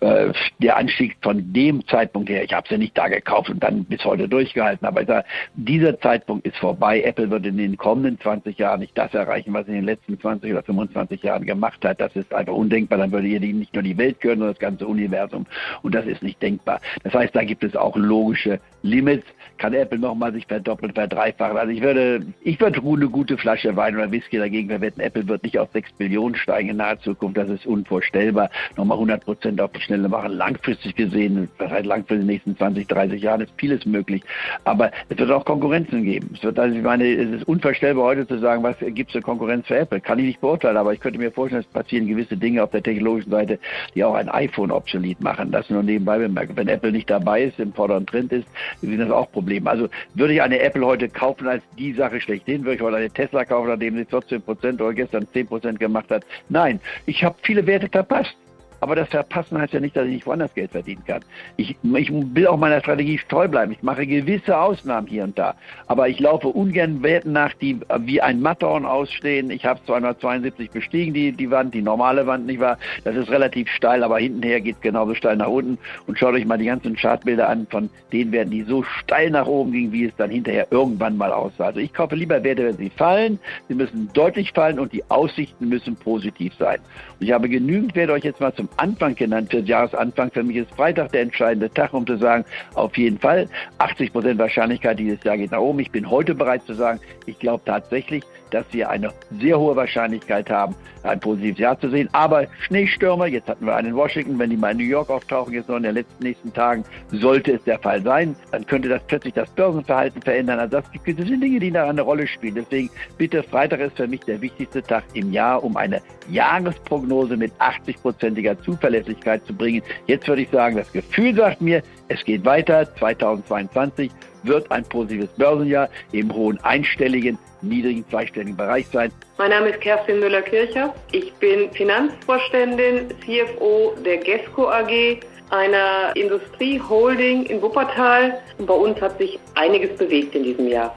Äh, 0.00 0.32
der 0.58 0.76
Anstieg 0.76 1.16
von 1.22 1.52
dem 1.52 1.86
Zeitpunkt 1.86 2.28
her, 2.28 2.44
ich 2.44 2.52
habe 2.52 2.66
sie 2.68 2.78
nicht 2.78 2.96
da 2.96 3.08
gekauft 3.08 3.50
und 3.50 3.62
dann 3.62 3.84
bis 3.84 4.04
heute 4.04 4.28
durchgehalten. 4.28 4.86
Aber 4.86 5.02
ich 5.02 5.08
sage, 5.08 5.26
dieser 5.54 5.98
Zeitpunkt 6.00 6.46
ist 6.46 6.56
vorbei. 6.56 7.02
Apple 7.02 7.30
wird 7.30 7.46
in 7.46 7.56
den 7.56 7.76
kommenden 7.76 8.20
20 8.20 8.58
Jahren 8.58 8.80
nicht 8.80 8.96
das 8.96 9.12
erreichen, 9.14 9.52
was 9.52 9.66
in 9.68 9.74
den 9.74 9.84
letzten 9.84 10.18
20 10.18 10.52
oder 10.52 10.62
25 10.62 11.22
Jahren 11.22 11.44
gemacht 11.44 11.84
hat. 11.84 12.00
Das 12.00 12.14
ist 12.16 12.32
einfach 12.34 12.54
undenkbar. 12.54 12.98
Dann 12.98 13.12
würde 13.12 13.26
hier 13.26 13.40
nicht 13.40 13.74
nur 13.74 13.82
die 13.82 13.96
Welt 13.98 14.20
gehören, 14.20 14.38
sondern 14.38 14.54
das 14.54 14.60
ganze 14.60 14.86
Universum. 14.86 15.46
Und 15.82 15.94
das 15.94 16.06
ist 16.06 16.22
nicht 16.22 16.40
denkbar. 16.42 16.80
Das 17.02 17.14
heißt, 17.14 17.34
da 17.34 17.44
gibt 17.44 17.64
es 17.64 17.76
auch 17.76 17.96
logische 17.96 18.60
Limits. 18.82 19.26
Kann 19.58 19.74
Apple 19.74 19.98
nochmal 20.14 20.32
sich 20.32 20.46
verdoppeln, 20.46 20.92
verdreifachen? 20.92 21.56
Also 21.56 21.72
ich 21.72 21.82
würde, 21.82 22.24
ich 22.42 22.60
würde 22.60 22.80
eine 22.80 23.08
gute 23.08 23.36
Flasche 23.36 23.74
Wein 23.74 23.96
oder 23.96 24.10
Whisky 24.12 24.38
dagegen 24.38 24.68
verwetten. 24.68 25.02
Apple 25.02 25.26
wird 25.26 25.42
nicht 25.42 25.58
auf 25.58 25.68
6 25.72 25.92
Billionen 25.92 26.36
steigen 26.36 26.70
in 26.70 26.76
naher 26.76 27.00
Zukunft. 27.00 27.36
Das 27.36 27.50
ist 27.50 27.66
unvorstellbar. 27.66 28.48
Nochmal 28.76 28.96
100 28.96 29.24
Prozent 29.24 29.60
auf 29.60 29.72
die 29.72 29.80
Schnelle 29.80 30.08
machen. 30.08 30.32
Langfristig 30.32 30.94
gesehen, 30.94 31.48
das 31.58 31.70
heißt 31.70 31.86
langfristig 31.86 32.14
in 32.14 32.20
den 32.20 32.34
nächsten 32.34 32.56
20, 32.56 32.86
30 32.86 33.22
Jahren 33.22 33.40
ist 33.40 33.52
vieles 33.56 33.84
möglich. 33.86 34.22
Aber 34.64 34.92
es 35.08 35.18
wird 35.18 35.30
auch 35.32 35.44
Konkurrenzen 35.44 36.04
geben. 36.04 36.30
Es 36.34 36.44
wird, 36.44 36.58
also 36.58 36.76
ich 36.76 36.82
meine, 36.82 37.12
es 37.12 37.40
ist 37.40 37.48
unvorstellbar 37.48 38.04
heute 38.04 38.26
zu 38.28 38.38
sagen, 38.38 38.62
was 38.62 38.76
gibt 38.78 39.10
es 39.10 39.16
für 39.16 39.22
Konkurrenz 39.22 39.66
für 39.66 39.78
Apple? 39.78 40.00
Kann 40.00 40.20
ich 40.20 40.26
nicht 40.26 40.40
beurteilen, 40.40 40.76
aber 40.76 40.92
ich 40.92 41.00
könnte 41.00 41.18
mir 41.18 41.32
vorstellen, 41.32 41.64
es 41.66 41.72
passieren 41.72 42.06
gewisse 42.06 42.36
Dinge 42.36 42.62
auf 42.62 42.70
der 42.70 42.82
technologischen 42.82 43.30
Seite, 43.30 43.58
die 43.94 44.04
auch 44.04 44.14
ein 44.14 44.28
iPhone 44.28 44.70
obsolet 44.70 45.20
machen. 45.20 45.50
Das 45.50 45.68
nur 45.70 45.82
nebenbei 45.82 46.18
bemerkt. 46.18 46.56
Wenn 46.56 46.68
Apple 46.68 46.92
nicht 46.92 47.10
dabei 47.10 47.44
ist, 47.44 47.58
im 47.58 47.72
vorderen 47.72 48.06
Trend 48.06 48.32
ist, 48.32 48.46
sind 48.80 48.98
das 48.98 49.10
auch 49.10 49.30
Probleme. 49.32 49.68
Also 49.68 49.88
würde 50.14 50.34
ich 50.34 50.42
eine 50.42 50.60
Apple 50.60 50.84
heute 50.84 51.08
kaufen 51.08 51.48
als 51.48 51.62
die 51.78 51.92
Sache 51.92 52.20
schlechthin, 52.20 52.64
würde 52.64 52.76
ich 52.76 52.82
heute 52.82 52.96
eine 52.96 53.10
Tesla 53.10 53.44
kaufen, 53.44 53.68
nachdem 53.68 53.96
sie 53.96 54.04
14 54.04 54.42
Prozent 54.42 54.80
oder 54.80 54.92
gestern 54.92 55.26
10 55.32 55.46
Prozent 55.46 55.80
gemacht 55.80 56.10
hat. 56.10 56.24
Nein, 56.48 56.80
ich 57.06 57.24
habe 57.24 57.36
viele 57.42 57.66
Werte 57.66 57.88
verpasst. 57.88 58.36
Aber 58.80 58.96
das 58.96 59.08
Verpassen 59.08 59.58
heißt 59.58 59.72
ja 59.72 59.80
nicht, 59.80 59.96
dass 59.96 60.06
ich 60.06 60.14
nicht 60.14 60.26
woanders 60.26 60.54
Geld 60.54 60.72
verdienen 60.72 61.02
kann. 61.06 61.22
Ich, 61.56 61.76
ich 61.82 62.12
will 62.12 62.46
auch 62.46 62.56
meiner 62.56 62.80
Strategie 62.80 63.20
treu 63.28 63.48
bleiben. 63.48 63.72
Ich 63.72 63.82
mache 63.82 64.06
gewisse 64.06 64.58
Ausnahmen 64.58 65.06
hier 65.06 65.24
und 65.24 65.38
da. 65.38 65.54
Aber 65.86 66.08
ich 66.08 66.20
laufe 66.20 66.48
ungern 66.48 67.02
Werten 67.02 67.32
nach, 67.32 67.54
die 67.54 67.78
wie 68.00 68.20
ein 68.20 68.40
Matterhorn 68.40 68.84
ausstehen. 68.84 69.50
Ich 69.50 69.64
habe 69.64 69.80
272 69.86 70.70
bestiegen, 70.70 71.14
die, 71.14 71.32
die 71.32 71.50
Wand, 71.50 71.74
die 71.74 71.82
normale 71.82 72.26
Wand, 72.26 72.46
nicht 72.46 72.60
wahr? 72.60 72.78
Das 73.04 73.16
ist 73.16 73.30
relativ 73.30 73.68
steil, 73.70 74.02
aber 74.02 74.18
hintenher 74.18 74.60
geht 74.60 74.76
es 74.76 74.80
genauso 74.82 75.14
steil 75.14 75.36
nach 75.36 75.48
unten. 75.48 75.78
Und 76.06 76.18
schaut 76.18 76.34
euch 76.34 76.46
mal 76.46 76.58
die 76.58 76.66
ganzen 76.66 76.96
Chartbilder 76.96 77.48
an. 77.48 77.66
Von 77.70 77.90
denen 78.12 78.32
werden 78.32 78.50
die 78.50 78.62
so 78.62 78.82
steil 78.82 79.30
nach 79.30 79.46
oben 79.46 79.72
gingen, 79.72 79.92
wie 79.92 80.04
es 80.04 80.16
dann 80.16 80.30
hinterher 80.30 80.66
irgendwann 80.70 81.16
mal 81.16 81.32
aussah. 81.32 81.66
Also 81.66 81.80
ich 81.80 81.92
kaufe 81.92 82.16
lieber 82.16 82.42
Werte, 82.42 82.66
wenn 82.66 82.76
sie 82.76 82.90
fallen. 82.90 83.38
Sie 83.68 83.74
müssen 83.74 84.10
deutlich 84.12 84.52
fallen 84.52 84.78
und 84.78 84.92
die 84.92 85.08
Aussichten 85.10 85.68
müssen 85.68 85.96
positiv 85.96 86.54
sein. 86.58 86.78
Und 87.18 87.26
ich 87.26 87.32
habe 87.32 87.48
genügend 87.48 87.94
Werte 87.94 88.12
euch 88.12 88.24
jetzt 88.24 88.40
mal 88.40 88.54
zum 88.54 88.63
Anfang 88.76 89.14
genannt, 89.14 89.50
für 89.50 89.60
Jahresanfang. 89.60 90.30
Für 90.30 90.42
mich 90.42 90.56
ist 90.56 90.70
Freitag 90.74 91.12
der 91.12 91.22
entscheidende 91.22 91.72
Tag, 91.72 91.92
um 91.94 92.06
zu 92.06 92.16
sagen, 92.16 92.44
auf 92.74 92.96
jeden 92.96 93.18
Fall 93.18 93.48
80 93.78 94.12
Prozent 94.12 94.38
Wahrscheinlichkeit, 94.38 94.98
dieses 94.98 95.22
Jahr 95.24 95.36
geht 95.36 95.50
nach 95.50 95.58
oben. 95.58 95.80
Ich 95.80 95.90
bin 95.90 96.08
heute 96.08 96.34
bereit 96.34 96.62
zu 96.64 96.74
sagen, 96.74 97.00
ich 97.26 97.38
glaube 97.38 97.62
tatsächlich, 97.64 98.24
dass 98.54 98.64
wir 98.70 98.88
eine 98.88 99.12
sehr 99.40 99.58
hohe 99.58 99.74
Wahrscheinlichkeit 99.74 100.48
haben, 100.48 100.74
ein 101.02 101.20
positives 101.20 101.58
Jahr 101.58 101.78
zu 101.78 101.90
sehen. 101.90 102.08
Aber 102.12 102.46
Schneestürme, 102.60 103.26
jetzt 103.26 103.48
hatten 103.48 103.66
wir 103.66 103.74
einen 103.74 103.88
in 103.88 103.96
Washington, 103.96 104.38
wenn 104.38 104.50
die 104.50 104.56
mal 104.56 104.70
in 104.70 104.78
New 104.78 104.84
York 104.84 105.10
auftauchen, 105.10 105.52
jetzt 105.52 105.68
noch 105.68 105.76
in 105.76 105.82
den 105.82 105.94
letzten 105.94 106.22
nächsten 106.22 106.52
Tagen, 106.52 106.84
sollte 107.10 107.52
es 107.52 107.64
der 107.64 107.78
Fall 107.78 108.02
sein, 108.02 108.36
dann 108.52 108.64
könnte 108.66 108.88
das 108.88 109.02
plötzlich 109.06 109.34
das 109.34 109.50
Börsenverhalten 109.50 110.22
verändern. 110.22 110.60
Also 110.60 110.78
das, 110.78 110.84
das 110.92 111.28
sind 111.28 111.40
Dinge, 111.40 111.58
die 111.58 111.70
da 111.70 111.88
eine 111.88 112.02
Rolle 112.02 112.26
spielen. 112.26 112.54
Deswegen 112.54 112.90
bitte, 113.18 113.42
Freitag 113.42 113.80
ist 113.80 113.96
für 113.96 114.06
mich 114.06 114.20
der 114.20 114.40
wichtigste 114.40 114.82
Tag 114.82 115.04
im 115.14 115.32
Jahr, 115.32 115.62
um 115.62 115.76
eine 115.76 116.00
Jahresprognose 116.30 117.36
mit 117.36 117.52
80-prozentiger 117.54 118.60
Zuverlässigkeit 118.62 119.44
zu 119.46 119.54
bringen. 119.54 119.82
Jetzt 120.06 120.28
würde 120.28 120.42
ich 120.42 120.50
sagen, 120.50 120.76
das 120.76 120.90
Gefühl 120.92 121.34
sagt 121.34 121.60
mir, 121.60 121.82
es 122.08 122.24
geht 122.24 122.44
weiter. 122.44 122.86
2022 122.96 124.10
wird 124.42 124.70
ein 124.70 124.84
positives 124.84 125.30
Börsenjahr 125.36 125.88
im 126.12 126.32
hohen 126.32 126.58
einstelligen, 126.62 127.38
niedrigen 127.62 128.04
zweistelligen 128.10 128.56
Bereich 128.56 128.86
sein. 128.92 129.10
Mein 129.38 129.50
Name 129.50 129.70
ist 129.70 129.80
Kerstin 129.80 130.20
Müller-Kircher. 130.20 130.94
Ich 131.12 131.32
bin 131.34 131.70
Finanzvorständin, 131.72 133.08
CFO 133.24 133.94
der 134.04 134.18
GESCO 134.18 134.68
AG, 134.68 135.20
einer 135.50 136.14
Industrieholding 136.14 137.46
in 137.46 137.62
Wuppertal. 137.62 138.40
Und 138.58 138.66
bei 138.66 138.74
uns 138.74 139.00
hat 139.00 139.18
sich 139.18 139.38
einiges 139.54 139.96
bewegt 139.96 140.34
in 140.34 140.44
diesem 140.44 140.68
Jahr. 140.68 140.94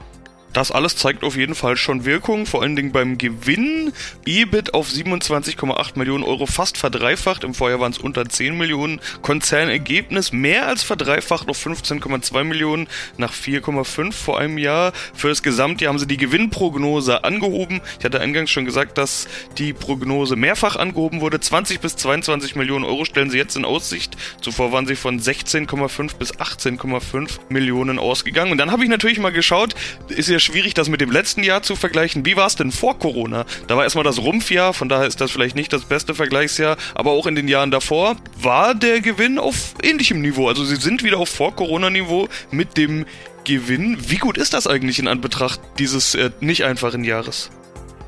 Das 0.52 0.70
alles 0.70 0.96
zeigt 0.96 1.24
auf 1.24 1.36
jeden 1.36 1.54
Fall 1.54 1.76
schon 1.76 2.04
Wirkung, 2.04 2.46
vor 2.46 2.62
allen 2.62 2.74
Dingen 2.74 2.92
beim 2.92 3.18
Gewinn. 3.18 3.92
EBIT 4.24 4.74
auf 4.74 4.88
27,8 4.88 5.98
Millionen 5.98 6.24
Euro 6.24 6.46
fast 6.46 6.78
verdreifacht, 6.78 7.44
im 7.44 7.54
Vorjahr 7.54 7.80
waren 7.80 7.92
es 7.92 7.98
unter 7.98 8.28
10 8.28 8.56
Millionen. 8.56 9.00
Konzernergebnis 9.22 10.32
mehr 10.32 10.66
als 10.66 10.82
verdreifacht 10.82 11.48
auf 11.48 11.64
15,2 11.64 12.44
Millionen 12.44 12.88
nach 13.18 13.32
4,5 13.32 14.12
vor 14.12 14.38
einem 14.38 14.58
Jahr. 14.58 14.92
Für 15.14 15.28
das 15.28 15.42
Gesamtjahr 15.42 15.90
haben 15.90 15.98
sie 15.98 16.06
die 16.06 16.16
Gewinnprognose 16.16 17.24
angehoben. 17.24 17.80
Ich 17.98 18.04
hatte 18.04 18.20
eingangs 18.20 18.50
schon 18.50 18.64
gesagt, 18.64 18.96
dass 18.96 19.28
die 19.58 19.72
Prognose 19.72 20.36
mehrfach 20.36 20.76
angehoben 20.76 21.20
wurde. 21.20 21.40
20 21.40 21.80
bis 21.80 21.96
22 21.96 22.56
Millionen 22.56 22.84
Euro 22.84 23.04
stellen 23.04 23.30
sie 23.30 23.38
jetzt 23.38 23.56
in 23.56 23.64
Aussicht. 23.64 24.16
Zuvor 24.40 24.72
waren 24.72 24.86
sie 24.86 24.96
von 24.96 25.20
16,5 25.20 26.16
bis 26.16 26.34
18,5 26.34 27.38
Millionen 27.48 27.98
ausgegangen. 27.98 28.52
Und 28.52 28.58
dann 28.58 28.72
habe 28.72 28.82
ich 28.84 28.90
natürlich 28.90 29.18
mal 29.18 29.30
geschaut, 29.30 29.74
ist 30.08 30.28
ja 30.38 30.40
schwierig, 30.40 30.74
das 30.74 30.88
mit 30.88 31.00
dem 31.00 31.10
letzten 31.10 31.42
Jahr 31.42 31.62
zu 31.62 31.74
vergleichen. 31.74 32.24
Wie 32.24 32.36
war 32.36 32.46
es 32.46 32.54
denn 32.54 32.70
vor 32.70 32.98
Corona? 32.98 33.44
Da 33.66 33.76
war 33.76 33.84
erstmal 33.84 34.04
das 34.04 34.20
Rumpfjahr, 34.20 34.72
von 34.72 34.88
daher 34.88 35.06
ist 35.06 35.20
das 35.20 35.30
vielleicht 35.30 35.56
nicht 35.56 35.72
das 35.72 35.84
beste 35.84 36.14
Vergleichsjahr, 36.14 36.76
aber 36.94 37.10
auch 37.10 37.26
in 37.26 37.34
den 37.34 37.48
Jahren 37.48 37.70
davor 37.70 38.16
war 38.40 38.74
der 38.74 39.00
Gewinn 39.00 39.38
auf 39.38 39.74
ähnlichem 39.82 40.20
Niveau. 40.20 40.48
Also 40.48 40.64
sie 40.64 40.76
sind 40.76 41.02
wieder 41.02 41.18
auf 41.18 41.28
Vor-Corona-Niveau 41.28 42.28
mit 42.50 42.76
dem 42.76 43.04
Gewinn. 43.44 43.98
Wie 44.08 44.18
gut 44.18 44.38
ist 44.38 44.54
das 44.54 44.66
eigentlich 44.66 44.98
in 44.98 45.08
Anbetracht 45.08 45.60
dieses 45.78 46.14
äh, 46.14 46.30
nicht 46.40 46.64
einfachen 46.64 47.02
Jahres? 47.02 47.50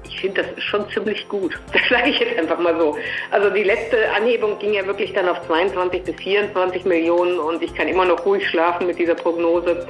Ich 0.05 0.21
finde, 0.21 0.43
das 0.43 0.53
ist 0.57 0.65
schon 0.65 0.89
ziemlich 0.91 1.29
gut. 1.29 1.59
Das 1.73 1.83
sage 1.89 2.11
ich 2.11 2.21
jetzt 2.21 2.39
einfach 2.39 2.61
mal 2.61 2.79
so. 2.79 2.97
Also 3.33 3.51
die 3.51 3.65
letzte 3.65 3.97
Anhebung 4.13 4.57
ging 4.61 4.75
ja 4.75 4.87
wirklich 4.87 5.13
dann 5.15 5.29
auf 5.29 5.45
22 5.47 6.05
bis 6.05 6.15
24 6.17 6.85
Millionen 6.85 7.39
und 7.41 7.61
ich 7.63 7.75
kann 7.75 7.89
immer 7.89 8.05
noch 8.05 8.25
ruhig 8.25 8.47
schlafen 8.49 8.87
mit 8.87 8.99
dieser 8.99 9.15
Prognose. 9.15 9.89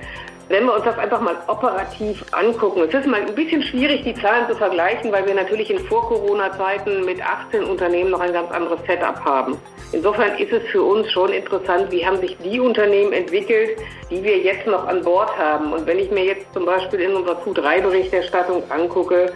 Wenn 0.51 0.65
wir 0.65 0.75
uns 0.75 0.85
das 0.85 0.99
einfach 0.99 1.21
mal 1.21 1.37
operativ 1.47 2.25
angucken, 2.33 2.83
es 2.83 2.93
ist 2.93 3.07
mal 3.07 3.21
ein 3.21 3.37
bisschen 3.37 3.63
schwierig, 3.63 4.03
die 4.03 4.15
Zahlen 4.15 4.49
zu 4.49 4.57
vergleichen, 4.57 5.13
weil 5.13 5.25
wir 5.25 5.35
natürlich 5.35 5.71
in 5.71 5.79
Vor-Corona-Zeiten 5.79 7.05
mit 7.05 7.23
18 7.23 7.63
Unternehmen 7.63 8.11
noch 8.11 8.19
ein 8.19 8.33
ganz 8.33 8.51
anderes 8.51 8.81
Setup 8.85 9.25
haben. 9.25 9.57
Insofern 9.93 10.37
ist 10.39 10.53
es 10.53 10.65
für 10.73 10.83
uns 10.83 11.09
schon 11.13 11.33
interessant, 11.33 11.93
wie 11.93 12.05
haben 12.05 12.19
sich 12.21 12.37
die 12.43 12.59
Unternehmen 12.59 13.13
entwickelt, 13.13 13.79
die 14.11 14.25
wir 14.25 14.39
jetzt 14.39 14.67
noch 14.67 14.89
an 14.89 15.05
Bord 15.05 15.31
haben. 15.39 15.73
Und 15.73 15.87
wenn 15.87 16.01
ich 16.01 16.11
mir 16.11 16.25
jetzt 16.25 16.53
zum 16.53 16.67
Beispiel 16.67 16.99
in 16.99 17.15
unserer 17.15 17.41
Q3-Berichterstattung 17.45 18.65
angucke, 18.71 19.33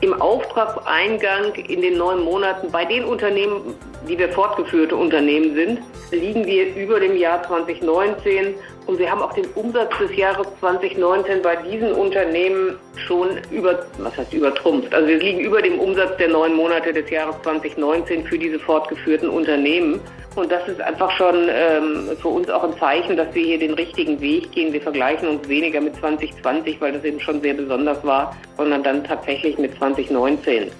im 0.00 0.20
Auftragseingang 0.20 1.54
in 1.54 1.80
den 1.80 1.96
neun 1.96 2.24
Monaten 2.24 2.72
bei 2.72 2.84
den 2.84 3.04
Unternehmen, 3.04 3.76
die 4.08 4.18
wir 4.18 4.28
fortgeführte 4.30 4.96
Unternehmen 4.96 5.54
sind, 5.54 5.80
liegen 6.10 6.46
wir 6.46 6.74
über 6.76 7.00
dem 7.00 7.16
Jahr 7.16 7.42
2019 7.42 8.54
und 8.86 8.98
wir 8.98 9.10
haben 9.10 9.20
auch 9.20 9.32
den 9.32 9.46
Umsatz 9.54 9.90
des 9.98 10.16
Jahres 10.16 10.46
2019 10.60 11.42
bei 11.42 11.56
diesen 11.56 11.92
Unternehmen 11.92 12.78
schon 13.06 13.30
über, 13.50 13.84
was 13.98 14.16
heißt 14.16 14.32
übertrumpft. 14.32 14.94
Also 14.94 15.08
wir 15.08 15.18
liegen 15.18 15.40
über 15.40 15.60
dem 15.60 15.78
Umsatz 15.80 16.16
der 16.18 16.28
neun 16.28 16.54
Monate 16.54 16.92
des 16.92 17.10
Jahres 17.10 17.34
2019 17.42 18.24
für 18.24 18.38
diese 18.38 18.58
fortgeführten 18.60 19.28
Unternehmen. 19.28 20.00
Und 20.36 20.52
das 20.52 20.68
ist 20.68 20.80
einfach 20.80 21.10
schon 21.12 21.48
ähm, 21.48 22.10
für 22.20 22.28
uns 22.28 22.48
auch 22.50 22.62
ein 22.62 22.78
Zeichen, 22.78 23.16
dass 23.16 23.34
wir 23.34 23.42
hier 23.42 23.58
den 23.58 23.74
richtigen 23.74 24.20
Weg 24.20 24.52
gehen. 24.52 24.72
Wir 24.72 24.82
vergleichen 24.82 25.28
uns 25.28 25.48
weniger 25.48 25.80
mit 25.80 25.96
2020, 25.96 26.80
weil 26.80 26.92
das 26.92 27.04
eben 27.04 27.18
schon 27.18 27.40
sehr 27.40 27.54
besonders 27.54 28.04
war, 28.04 28.36
sondern 28.56 28.82
dann 28.84 29.02
tatsächlich 29.02 29.58
mit 29.58 29.76
2019. 29.78 30.70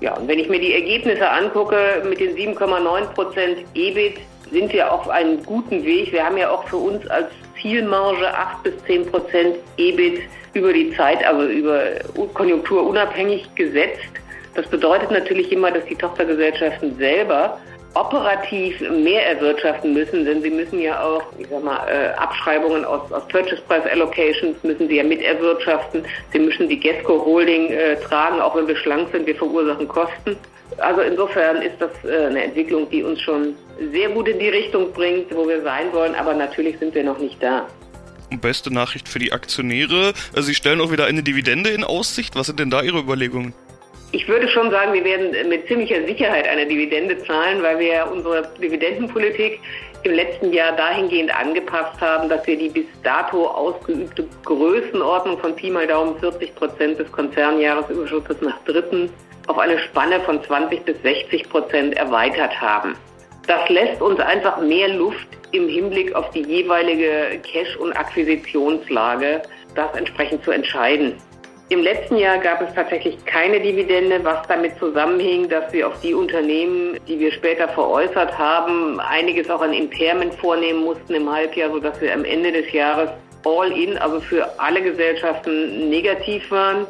Ja, 0.00 0.16
und 0.16 0.28
wenn 0.28 0.38
ich 0.38 0.48
mir 0.48 0.60
die 0.60 0.74
Ergebnisse 0.74 1.28
angucke, 1.28 2.02
mit 2.08 2.20
den 2.20 2.36
7,9 2.36 3.06
Prozent 3.14 3.58
EBIT 3.74 4.18
sind 4.50 4.72
wir 4.72 4.92
auf 4.92 5.08
einem 5.08 5.42
guten 5.44 5.84
Weg. 5.84 6.12
Wir 6.12 6.24
haben 6.24 6.36
ja 6.36 6.50
auch 6.50 6.66
für 6.68 6.76
uns 6.76 7.06
als 7.10 7.26
Zielmarge 7.60 8.32
8 8.32 8.62
bis 8.62 8.84
10 8.84 9.06
Prozent 9.06 9.56
EBIT 9.76 10.22
über 10.54 10.72
die 10.72 10.94
Zeit, 10.94 11.24
also 11.26 11.46
über 11.48 11.82
konjunkturunabhängig 12.34 13.54
gesetzt. 13.56 14.08
Das 14.54 14.66
bedeutet 14.68 15.10
natürlich 15.10 15.52
immer, 15.52 15.70
dass 15.70 15.84
die 15.84 15.96
Tochtergesellschaften 15.96 16.96
selber 16.96 17.60
operativ 17.94 18.80
mehr 18.80 19.26
erwirtschaften 19.26 19.94
müssen, 19.94 20.24
denn 20.24 20.42
sie 20.42 20.50
müssen 20.50 20.80
ja 20.80 21.02
auch, 21.02 21.22
ich 21.38 21.46
sag 21.48 21.64
mal, 21.64 21.86
äh, 21.88 22.10
Abschreibungen 22.16 22.84
aus, 22.84 23.10
aus 23.10 23.26
Purchase 23.28 23.62
Price 23.66 23.84
Allocations 23.90 24.56
müssen 24.62 24.88
sie 24.88 24.96
ja 24.96 25.04
mit 25.04 25.22
erwirtschaften. 25.22 26.04
Sie 26.32 26.38
müssen 26.38 26.68
die 26.68 26.78
Gesco 26.78 27.24
Holding 27.24 27.70
äh, 27.70 27.96
tragen, 27.96 28.40
auch 28.40 28.54
wenn 28.54 28.68
wir 28.68 28.76
schlank 28.76 29.08
sind, 29.12 29.26
wir 29.26 29.34
verursachen 29.34 29.88
Kosten. 29.88 30.36
Also 30.76 31.00
insofern 31.00 31.62
ist 31.62 31.80
das 31.80 31.90
äh, 32.04 32.26
eine 32.26 32.44
Entwicklung, 32.44 32.88
die 32.90 33.02
uns 33.02 33.20
schon 33.20 33.54
sehr 33.92 34.10
gut 34.10 34.28
in 34.28 34.38
die 34.38 34.48
Richtung 34.48 34.92
bringt, 34.92 35.34
wo 35.34 35.48
wir 35.48 35.62
sein 35.62 35.92
wollen, 35.92 36.14
aber 36.14 36.34
natürlich 36.34 36.78
sind 36.78 36.94
wir 36.94 37.04
noch 37.04 37.18
nicht 37.18 37.42
da. 37.42 37.66
Beste 38.42 38.72
Nachricht 38.72 39.08
für 39.08 39.18
die 39.18 39.32
Aktionäre, 39.32 40.12
äh, 40.36 40.42
Sie 40.42 40.54
stellen 40.54 40.80
auch 40.80 40.92
wieder 40.92 41.06
eine 41.06 41.22
Dividende 41.22 41.70
in 41.70 41.82
Aussicht. 41.82 42.36
Was 42.36 42.46
sind 42.46 42.60
denn 42.60 42.70
da 42.70 42.82
Ihre 42.82 42.98
Überlegungen? 42.98 43.54
Ich 44.10 44.26
würde 44.26 44.48
schon 44.48 44.70
sagen, 44.70 44.94
wir 44.94 45.04
werden 45.04 45.48
mit 45.50 45.66
ziemlicher 45.66 46.02
Sicherheit 46.06 46.48
eine 46.48 46.66
Dividende 46.66 47.18
zahlen, 47.24 47.62
weil 47.62 47.78
wir 47.78 48.08
unsere 48.10 48.48
Dividendenpolitik 48.60 49.60
im 50.02 50.12
letzten 50.12 50.50
Jahr 50.52 50.72
dahingehend 50.76 51.34
angepasst 51.38 52.00
haben, 52.00 52.28
dass 52.30 52.46
wir 52.46 52.56
die 52.56 52.70
bis 52.70 52.86
dato 53.02 53.46
ausgeübte 53.46 54.26
Größenordnung 54.46 55.38
von 55.38 55.54
Pi 55.54 55.68
mal 55.68 55.86
Daumen 55.86 56.18
40 56.20 56.54
Prozent 56.54 56.98
des 56.98 57.12
Konzernjahresüberschusses 57.12 58.40
nach 58.40 58.58
Dritten 58.64 59.10
auf 59.46 59.58
eine 59.58 59.78
Spanne 59.78 60.20
von 60.20 60.42
20 60.42 60.86
bis 60.86 61.02
60 61.02 61.48
Prozent 61.50 61.94
erweitert 61.96 62.58
haben. 62.58 62.96
Das 63.46 63.68
lässt 63.68 64.00
uns 64.00 64.20
einfach 64.20 64.58
mehr 64.60 64.88
Luft 64.88 65.28
im 65.52 65.68
Hinblick 65.68 66.14
auf 66.14 66.30
die 66.30 66.42
jeweilige 66.42 67.40
Cash- 67.42 67.76
und 67.76 67.92
Akquisitionslage, 67.92 69.42
das 69.74 69.94
entsprechend 69.94 70.44
zu 70.44 70.50
entscheiden. 70.50 71.14
Im 71.70 71.82
letzten 71.82 72.16
Jahr 72.16 72.38
gab 72.38 72.62
es 72.62 72.72
tatsächlich 72.74 73.22
keine 73.26 73.60
Dividende, 73.60 74.24
was 74.24 74.46
damit 74.48 74.78
zusammenhing, 74.78 75.50
dass 75.50 75.70
wir 75.70 75.86
auf 75.88 76.00
die 76.00 76.14
Unternehmen, 76.14 76.98
die 77.06 77.20
wir 77.20 77.30
später 77.30 77.68
veräußert 77.68 78.38
haben, 78.38 78.98
einiges 79.00 79.50
auch 79.50 79.60
an 79.60 79.74
Impairment 79.74 80.32
vornehmen 80.36 80.80
mussten 80.80 81.14
im 81.14 81.30
Halbjahr, 81.30 81.70
sodass 81.70 82.00
wir 82.00 82.14
am 82.14 82.24
Ende 82.24 82.52
des 82.52 82.72
Jahres 82.72 83.10
all 83.44 83.70
in, 83.70 83.98
also 83.98 84.18
für 84.18 84.48
alle 84.58 84.80
Gesellschaften 84.80 85.90
negativ 85.90 86.50
waren. 86.50 86.86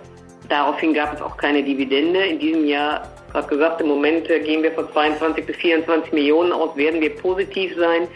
Daraufhin 0.49 0.94
gab 0.94 1.12
es 1.12 1.20
auch 1.23 1.37
keine 1.37 1.64
Dividende. 1.64 2.20
In 2.20 2.38
diesem 2.38 2.64
Jahr, 2.64 3.02
gerade 3.32 3.49
gesagt, 3.49 3.80
im 3.80 3.88
Moment 3.88 4.28
gehen 4.28 4.62
wir 4.62 4.70
von 4.70 4.88
22 4.92 5.44
bis 5.44 5.56
24 5.56 6.12
Millionen 6.12 6.52
aus, 6.52 6.76
werden 6.76 7.00
wir 7.00 7.16
positiv 7.16 7.75
sein. 7.76 8.06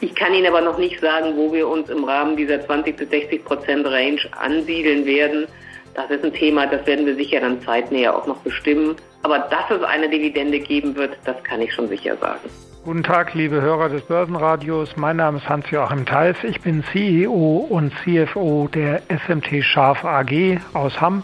Ich 0.00 0.14
kann 0.14 0.34
Ihnen 0.34 0.46
aber 0.46 0.60
noch 0.60 0.78
nicht 0.78 1.00
sagen, 1.00 1.36
wo 1.36 1.52
wir 1.52 1.66
uns 1.66 1.90
im 1.90 2.04
Rahmen 2.04 2.36
dieser 2.36 2.64
20 2.64 2.96
bis 2.96 3.10
60 3.10 3.44
Prozent 3.44 3.86
Range 3.86 4.20
ansiedeln 4.40 5.04
werden. 5.04 5.48
Das 5.94 6.10
ist 6.10 6.24
ein 6.24 6.32
Thema, 6.32 6.66
das 6.66 6.86
werden 6.86 7.04
wir 7.04 7.14
sicher 7.16 7.40
dann 7.40 7.60
zeitnäher 7.62 8.16
auch 8.16 8.26
noch 8.26 8.38
bestimmen. 8.38 8.96
Aber 9.22 9.38
dass 9.38 9.70
es 9.70 9.82
eine 9.82 10.08
Dividende 10.08 10.58
geben 10.58 10.94
wird, 10.96 11.18
das 11.24 11.42
kann 11.44 11.60
ich 11.60 11.72
schon 11.72 11.88
sicher 11.88 12.16
sagen. 12.16 12.48
Guten 12.84 13.04
Tag, 13.04 13.34
liebe 13.34 13.60
Hörer 13.60 13.90
des 13.90 14.02
Börsenradios. 14.02 14.96
Mein 14.96 15.18
Name 15.18 15.38
ist 15.38 15.48
Hans-Joachim 15.48 16.04
Theis. 16.04 16.36
Ich 16.42 16.60
bin 16.62 16.82
CEO 16.90 17.66
und 17.70 17.92
CFO 18.02 18.68
der 18.74 19.02
SMT 19.08 19.62
Scharf 19.62 20.04
AG 20.04 20.58
aus 20.74 21.00
Hamm 21.00 21.22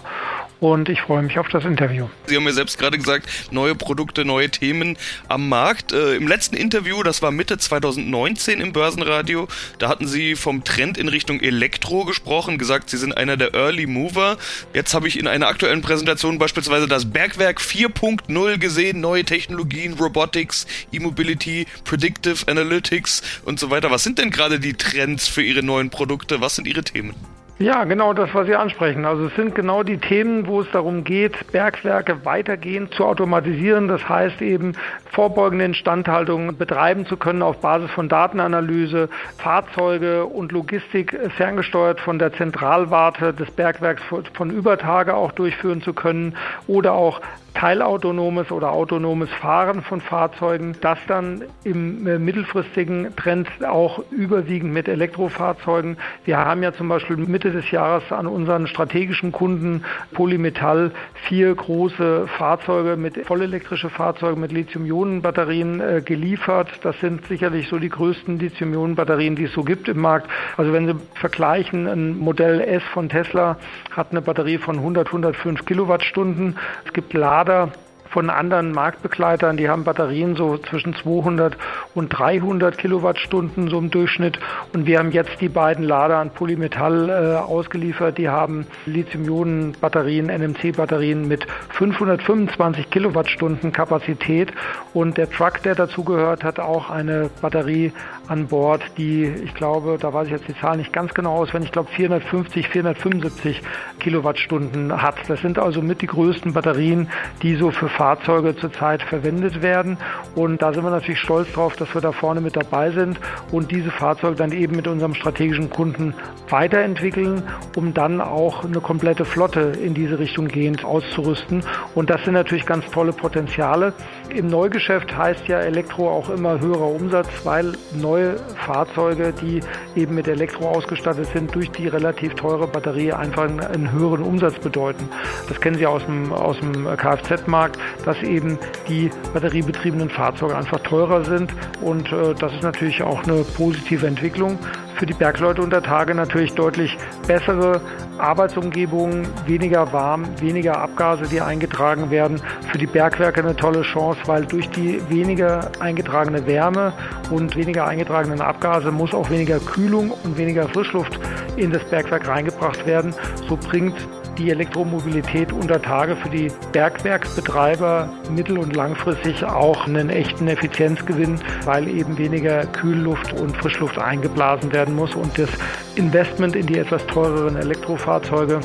und 0.61 0.89
ich 0.89 1.03
freue 1.03 1.23
mich 1.23 1.39
auf 1.39 1.49
das 1.49 1.65
Interview. 1.65 2.09
Sie 2.27 2.37
haben 2.37 2.45
ja 2.45 2.53
selbst 2.53 2.79
gerade 2.79 2.99
gesagt, 2.99 3.29
neue 3.51 3.75
Produkte, 3.75 4.25
neue 4.25 4.51
Themen 4.51 4.97
am 5.29 5.49
Markt. 5.49 5.93
Äh, 5.93 6.17
Im 6.17 6.27
letzten 6.27 6.57
Interview, 6.57 7.03
das 7.03 7.23
war 7.23 7.31
Mitte 7.31 7.59
2019 7.59 8.61
im 8.61 8.73
Börsenradio, 8.73 9.49
da 9.79 9.89
hatten 9.89 10.07
Sie 10.07 10.37
vom 10.37 10.65
Trend 10.65 10.99
in 10.99 11.09
Richtung 11.09 11.41
Elektro 11.41 12.05
gesprochen, 12.05 12.59
gesagt, 12.59 12.91
Sie 12.91 12.97
sind 12.97 13.17
einer 13.17 13.37
der 13.37 13.55
Early 13.55 13.87
Mover. 13.87 14.37
Jetzt 14.75 14.95
habe 14.95 15.09
ich 15.09 15.19
in 15.19 15.27
einer 15.27 15.47
aktuellen 15.47 15.83
Präsentation 15.83 16.39
beispielsweise 16.39 16.89
das 16.89 17.11
Bergwerk 17.11 17.61
4.0 17.61 18.59
gesehen, 18.59 19.01
neue 19.01 19.25
Technologien, 19.25 19.95
Robotics, 19.95 20.67
E-Mobility, 20.93 21.67
Predictive 21.85 22.49
Analytics 22.49 23.23
und 23.45 23.61
so 23.61 23.71
weiter. 23.71 23.91
Was 23.91 24.03
sind 24.03 24.19
denn 24.19 24.31
gerade 24.31 24.59
die 24.61 24.75
Trends 24.75 25.29
für 25.29 25.43
Ihre 25.43 25.63
neuen 25.63 25.91
Produkte? 25.91 26.41
Was 26.41 26.57
sind 26.57 26.67
Ihre 26.67 26.83
Themen? 26.83 27.15
Ja, 27.61 27.83
genau 27.83 28.13
das, 28.13 28.33
was 28.35 28.47
Sie 28.47 28.55
ansprechen. 28.55 29.05
Also 29.05 29.27
es 29.27 29.35
sind 29.35 29.53
genau 29.57 29.83
die 29.83 29.99
Themen, 29.99 30.47
wo 30.47 30.61
es 30.61 30.71
darum 30.71 31.03
geht, 31.03 31.51
Bergwerke 31.51 32.25
weitergehend 32.25 32.95
zu 32.95 33.05
automatisieren. 33.05 33.89
Das 33.89 34.09
heißt 34.09 34.41
eben, 34.43 34.75
vorbeugende 35.11 35.65
Instandhaltung 35.65 36.57
betreiben 36.57 37.05
zu 37.05 37.17
können 37.17 37.43
auf 37.43 37.61
Basis 37.61 37.91
von 37.91 38.09
Datenanalyse, 38.09 39.09
Fahrzeuge 39.39 40.25
und 40.25 40.53
Logistik 40.53 41.19
ferngesteuert 41.37 41.99
von 41.99 42.21
der 42.21 42.33
Zentralwarte 42.33 43.35
des 43.35 43.51
Bergwerks 43.51 44.03
von 44.35 44.51
Übertage 44.51 45.15
auch 45.15 45.33
durchführen 45.33 45.83
zu 45.83 45.95
können 45.95 46.37
oder 46.69 46.93
auch 46.93 47.21
teilautonomes 47.59 48.53
oder 48.53 48.71
autonomes 48.71 49.29
Fahren 49.31 49.83
von 49.83 50.01
Fahrzeugen, 50.01 50.77
das 50.81 50.99
dann 51.09 51.43
im 51.65 52.07
äh, 52.07 52.17
mittelfristigen 52.19 53.17
Trend 53.17 53.49
auch 53.67 54.01
überwiegend 54.13 54.73
mit 54.73 54.87
Elektrofahrzeugen. 54.87 55.97
Wir 56.25 56.39
haben 56.39 56.63
ja 56.63 56.73
zum 56.73 56.89
Beispiel 56.89 57.17
Mitte 57.17 57.51
des 57.51 57.69
Jahres 57.73 58.13
an 58.13 58.29
unseren 58.29 58.69
strategischen 58.69 59.33
Kunden 59.33 59.83
Polymetall 60.13 60.93
vier 61.27 61.53
große 61.53 62.29
Fahrzeuge 62.29 62.97
mit 62.97 63.27
vollelektrische 63.27 63.91
Fahrzeuge 63.91 64.39
mit 64.39 64.53
Lithium-Ionen-Batterien 64.53 65.81
äh, 65.81 66.01
geliefert. 66.05 66.69
Das 66.83 67.01
sind 67.01 67.27
sicherlich 67.27 67.67
so 67.69 67.81
die 67.81 67.89
größten 67.89 68.39
Lithium-Ionen-Batterien, 68.39 69.35
die 69.35 69.45
es 69.45 69.53
so 69.53 69.65
gibt 69.65 69.89
im 69.89 70.01
Markt. 70.01 70.31
Also 70.57 70.73
wenn 70.73 70.87
Sie 70.87 70.95
vergleichen, 71.15 71.89
ein 71.89 72.19
Modell 72.19 72.61
S 72.61 72.85
von 72.93 73.09
Tesla 73.09 73.57
hat 73.91 74.13
eine 74.13 74.23
Batterie 74.23 74.59
von 74.59 74.77
100, 74.77 75.09
105 75.09 75.65
Kilowattstunden. 75.65 76.57
Es 76.85 76.93
gibt 76.93 77.15
Lader 77.15 77.48
Lader 77.49 77.73
von 78.11 78.31
anderen 78.31 78.73
Marktbegleitern, 78.73 79.57
die 79.57 79.69
haben 79.69 79.85
Batterien 79.85 80.35
so 80.35 80.57
zwischen 80.59 80.95
200 80.95 81.57
und 81.95 82.09
300 82.09 82.77
Kilowattstunden 82.77 83.69
so 83.69 83.79
im 83.79 83.91
Durchschnitt. 83.91 84.39
Und 84.73 84.87
wir 84.87 84.99
haben 84.99 85.13
jetzt 85.13 85.41
die 85.41 85.49
beiden 85.49 85.85
Lader 85.85 86.19
an 86.19 86.31
Polymetall 86.31 87.09
äh, 87.09 87.37
ausgeliefert. 87.37 88.19
Die 88.19 88.29
haben 88.29 88.67
Lithium-Ionen-Batterien, 88.87 90.27
NMC-Batterien 90.27 91.29
mit 91.29 91.47
525 91.71 92.91
Kilowattstunden 92.91 93.73
Kapazität. 93.73 94.53
Und 94.95 95.19
der 95.19 95.31
Truck, 95.31 95.63
der 95.63 95.75
dazugehört, 95.75 96.45
hat 96.45 96.59
auch 96.61 96.91
eine 96.91 97.31
Batterie 97.43 97.93
an 98.29 98.47
Bord, 98.47 98.83
die, 98.99 99.25
ich 99.25 99.55
glaube, 99.55 99.97
da 99.99 100.13
weiß 100.13 100.27
ich 100.27 100.33
jetzt 100.33 100.49
die 100.49 100.57
Zahl 100.59 100.77
nicht 100.77 100.93
ganz 100.93 101.15
genau 101.15 101.35
aus, 101.37 101.53
wenn 101.55 101.63
ich 101.63 101.73
glaube 101.73 101.89
450, 101.91 102.69
475 102.69 103.63
Kilowattstunden 103.99 105.03
hat. 105.03 105.17
Das 105.29 105.41
sind 105.41 105.59
also 105.59 105.81
mit 105.81 106.03
die 106.03 106.07
größten 106.07 106.53
Batterien, 106.53 107.09
die 107.43 107.57
so 107.57 107.71
für 107.71 107.89
Fahrzeuge 107.89 108.55
zurzeit 108.57 109.03
verwendet 109.03 109.63
werden. 109.63 109.97
Und 110.35 110.61
da 110.61 110.73
sind 110.73 110.85
wir 110.85 110.91
natürlich 110.91 111.21
stolz 111.21 111.53
drauf, 111.53 111.77
dass 111.77 111.93
wir 111.95 112.01
da 112.01 112.13
vorne 112.13 112.41
mit 112.41 112.57
dabei 112.57 112.91
sind 112.91 113.19
und 113.51 113.71
diese 113.71 113.91
Fahrzeuge 113.91 114.37
dann 114.37 114.53
eben 114.53 114.77
mit 114.77 114.87
unserem 114.87 115.15
strategischen 115.15 115.71
Kunden 115.71 116.15
weiterentwickeln, 116.51 117.43
um 117.77 117.95
dann 117.95 118.21
auch 118.21 118.65
eine 118.65 118.81
komplette 118.81 119.25
Flotte 119.25 119.73
in 119.83 119.95
diese 119.95 120.19
Richtung 120.19 120.49
gehend 120.49 120.85
auszurüsten. 120.85 121.63
Und 121.95 122.11
das 122.11 122.25
sind 122.25 122.35
natürlich 122.35 122.67
ganz 122.67 122.85
tolle 122.91 123.13
Potenziale. 123.13 123.95
Im 124.29 124.49
Neugeschäft 124.49 125.17
heißt 125.17 125.49
ja 125.49 125.61
Elektro 125.61 126.11
auch 126.11 126.29
immer 126.29 126.61
höherer 126.61 126.89
Umsatz, 126.89 127.29
weil 127.45 127.73
neue 128.19 128.37
Fahrzeuge, 128.67 129.33
die 129.33 129.61
eben 129.95 130.15
mit 130.15 130.29
Elektro 130.29 130.69
ausgestattet 130.69 131.29
sind, 131.33 131.55
durch 131.55 131.71
die 131.71 131.89
relativ 131.89 132.35
teure 132.35 132.67
Batterie 132.67 133.13
einfach 133.13 133.45
einen, 133.45 133.93
höheren 133.93 134.23
Umsatz 134.23 134.59
bedeuten. 134.59 135.09
Das 135.49 135.61
kennen 135.61 135.77
Sie 135.77 135.87
aus 135.87 136.05
dem, 136.05 136.33
aus 136.33 136.59
dem 136.61 136.85
Kfz-Markt 136.97 137.79
dass 138.05 138.23
eben 138.23 138.59
die 138.89 139.11
batteriebetriebenen 139.33 140.09
Fahrzeuge 140.09 140.57
einfach 140.57 140.81
teurer 140.81 141.25
sind. 141.25 141.53
Und 141.81 142.11
äh, 142.13 142.35
das 142.39 142.53
ist 142.55 142.63
natürlich 142.63 143.03
auch 143.03 143.23
eine 143.25 143.45
positive 143.57 144.07
Entwicklung. 144.07 144.59
Für 144.99 145.07
die 145.07 145.15
Bergleute 145.15 145.63
unter 145.63 145.81
Tage 145.81 146.13
natürlich 146.13 146.55
deutlich 146.55 146.99
bessere 147.29 147.81
Arbeitsumgebung, 148.19 149.23
weniger 149.47 149.93
warm, 149.93 150.25
weniger 150.41 150.77
Abgase, 150.77 151.29
die 151.31 151.41
eingetragen 151.41 152.11
werden. 152.11 152.43
Für 152.73 152.79
die 152.79 152.89
Bergwerke 152.89 153.41
eine 153.41 153.55
tolle 153.55 153.83
Chance, 153.83 154.19
weil 154.27 154.45
durch 154.45 154.69
die 154.71 155.01
weniger 155.09 155.71
eingetragene 155.79 156.45
Wärme 156.49 156.93
und 157.31 157.55
weniger 157.55 157.87
eingetragenen 157.87 158.41
Abgase 158.41 158.91
muss 158.91 159.15
auch 159.15 159.31
weniger 159.31 159.61
Kühlung 159.61 160.11
und 160.25 160.37
weniger 160.37 160.69
Frischluft 160.69 161.21
in 161.57 161.71
das 161.71 161.85
Bergwerk 161.85 162.27
reingebracht 162.27 162.85
werden. 162.85 163.15
So 163.49 163.57
bringt 163.57 163.95
die 164.39 164.51
Elektromobilität 164.51 165.53
unter 165.53 165.83
Tage 165.83 166.17
für 166.17 166.29
die 166.29 166.51
Bergwerksbetreiber 166.73 168.09
mittel- 168.31 168.59
und 168.59 168.75
langfristig 168.75 169.45
auch 169.45 169.87
einen 169.87 170.11
echten 170.11 170.49
Effizienzgewinn, 170.49 171.41
weil 171.65 171.89
eben 171.89 172.17
weniger 172.17 172.67
Kühlluft 172.67 173.33
und 173.35 173.57
Frischluft 173.57 173.99
eingeblasen 173.99 174.73
werden 174.73 174.95
muss. 174.95 175.15
Und 175.15 175.37
das 175.39 175.51
Investment 175.97 176.57
in 176.57 176.67
die 176.67 176.79
etwas 176.79 177.05
teureren 177.07 177.57
Elektrofahrzeuge 177.57 178.61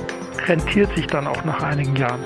rentiert 0.47 0.95
sich 0.95 1.07
dann 1.07 1.27
auch 1.27 1.43
nach 1.43 1.61
einigen 1.61 1.95
Jahren. 1.95 2.21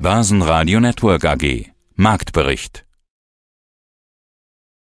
Basen 0.00 0.42
Radio 0.42 0.78
Network 0.78 1.24
AG 1.24 1.70
Marktbericht 1.96 2.84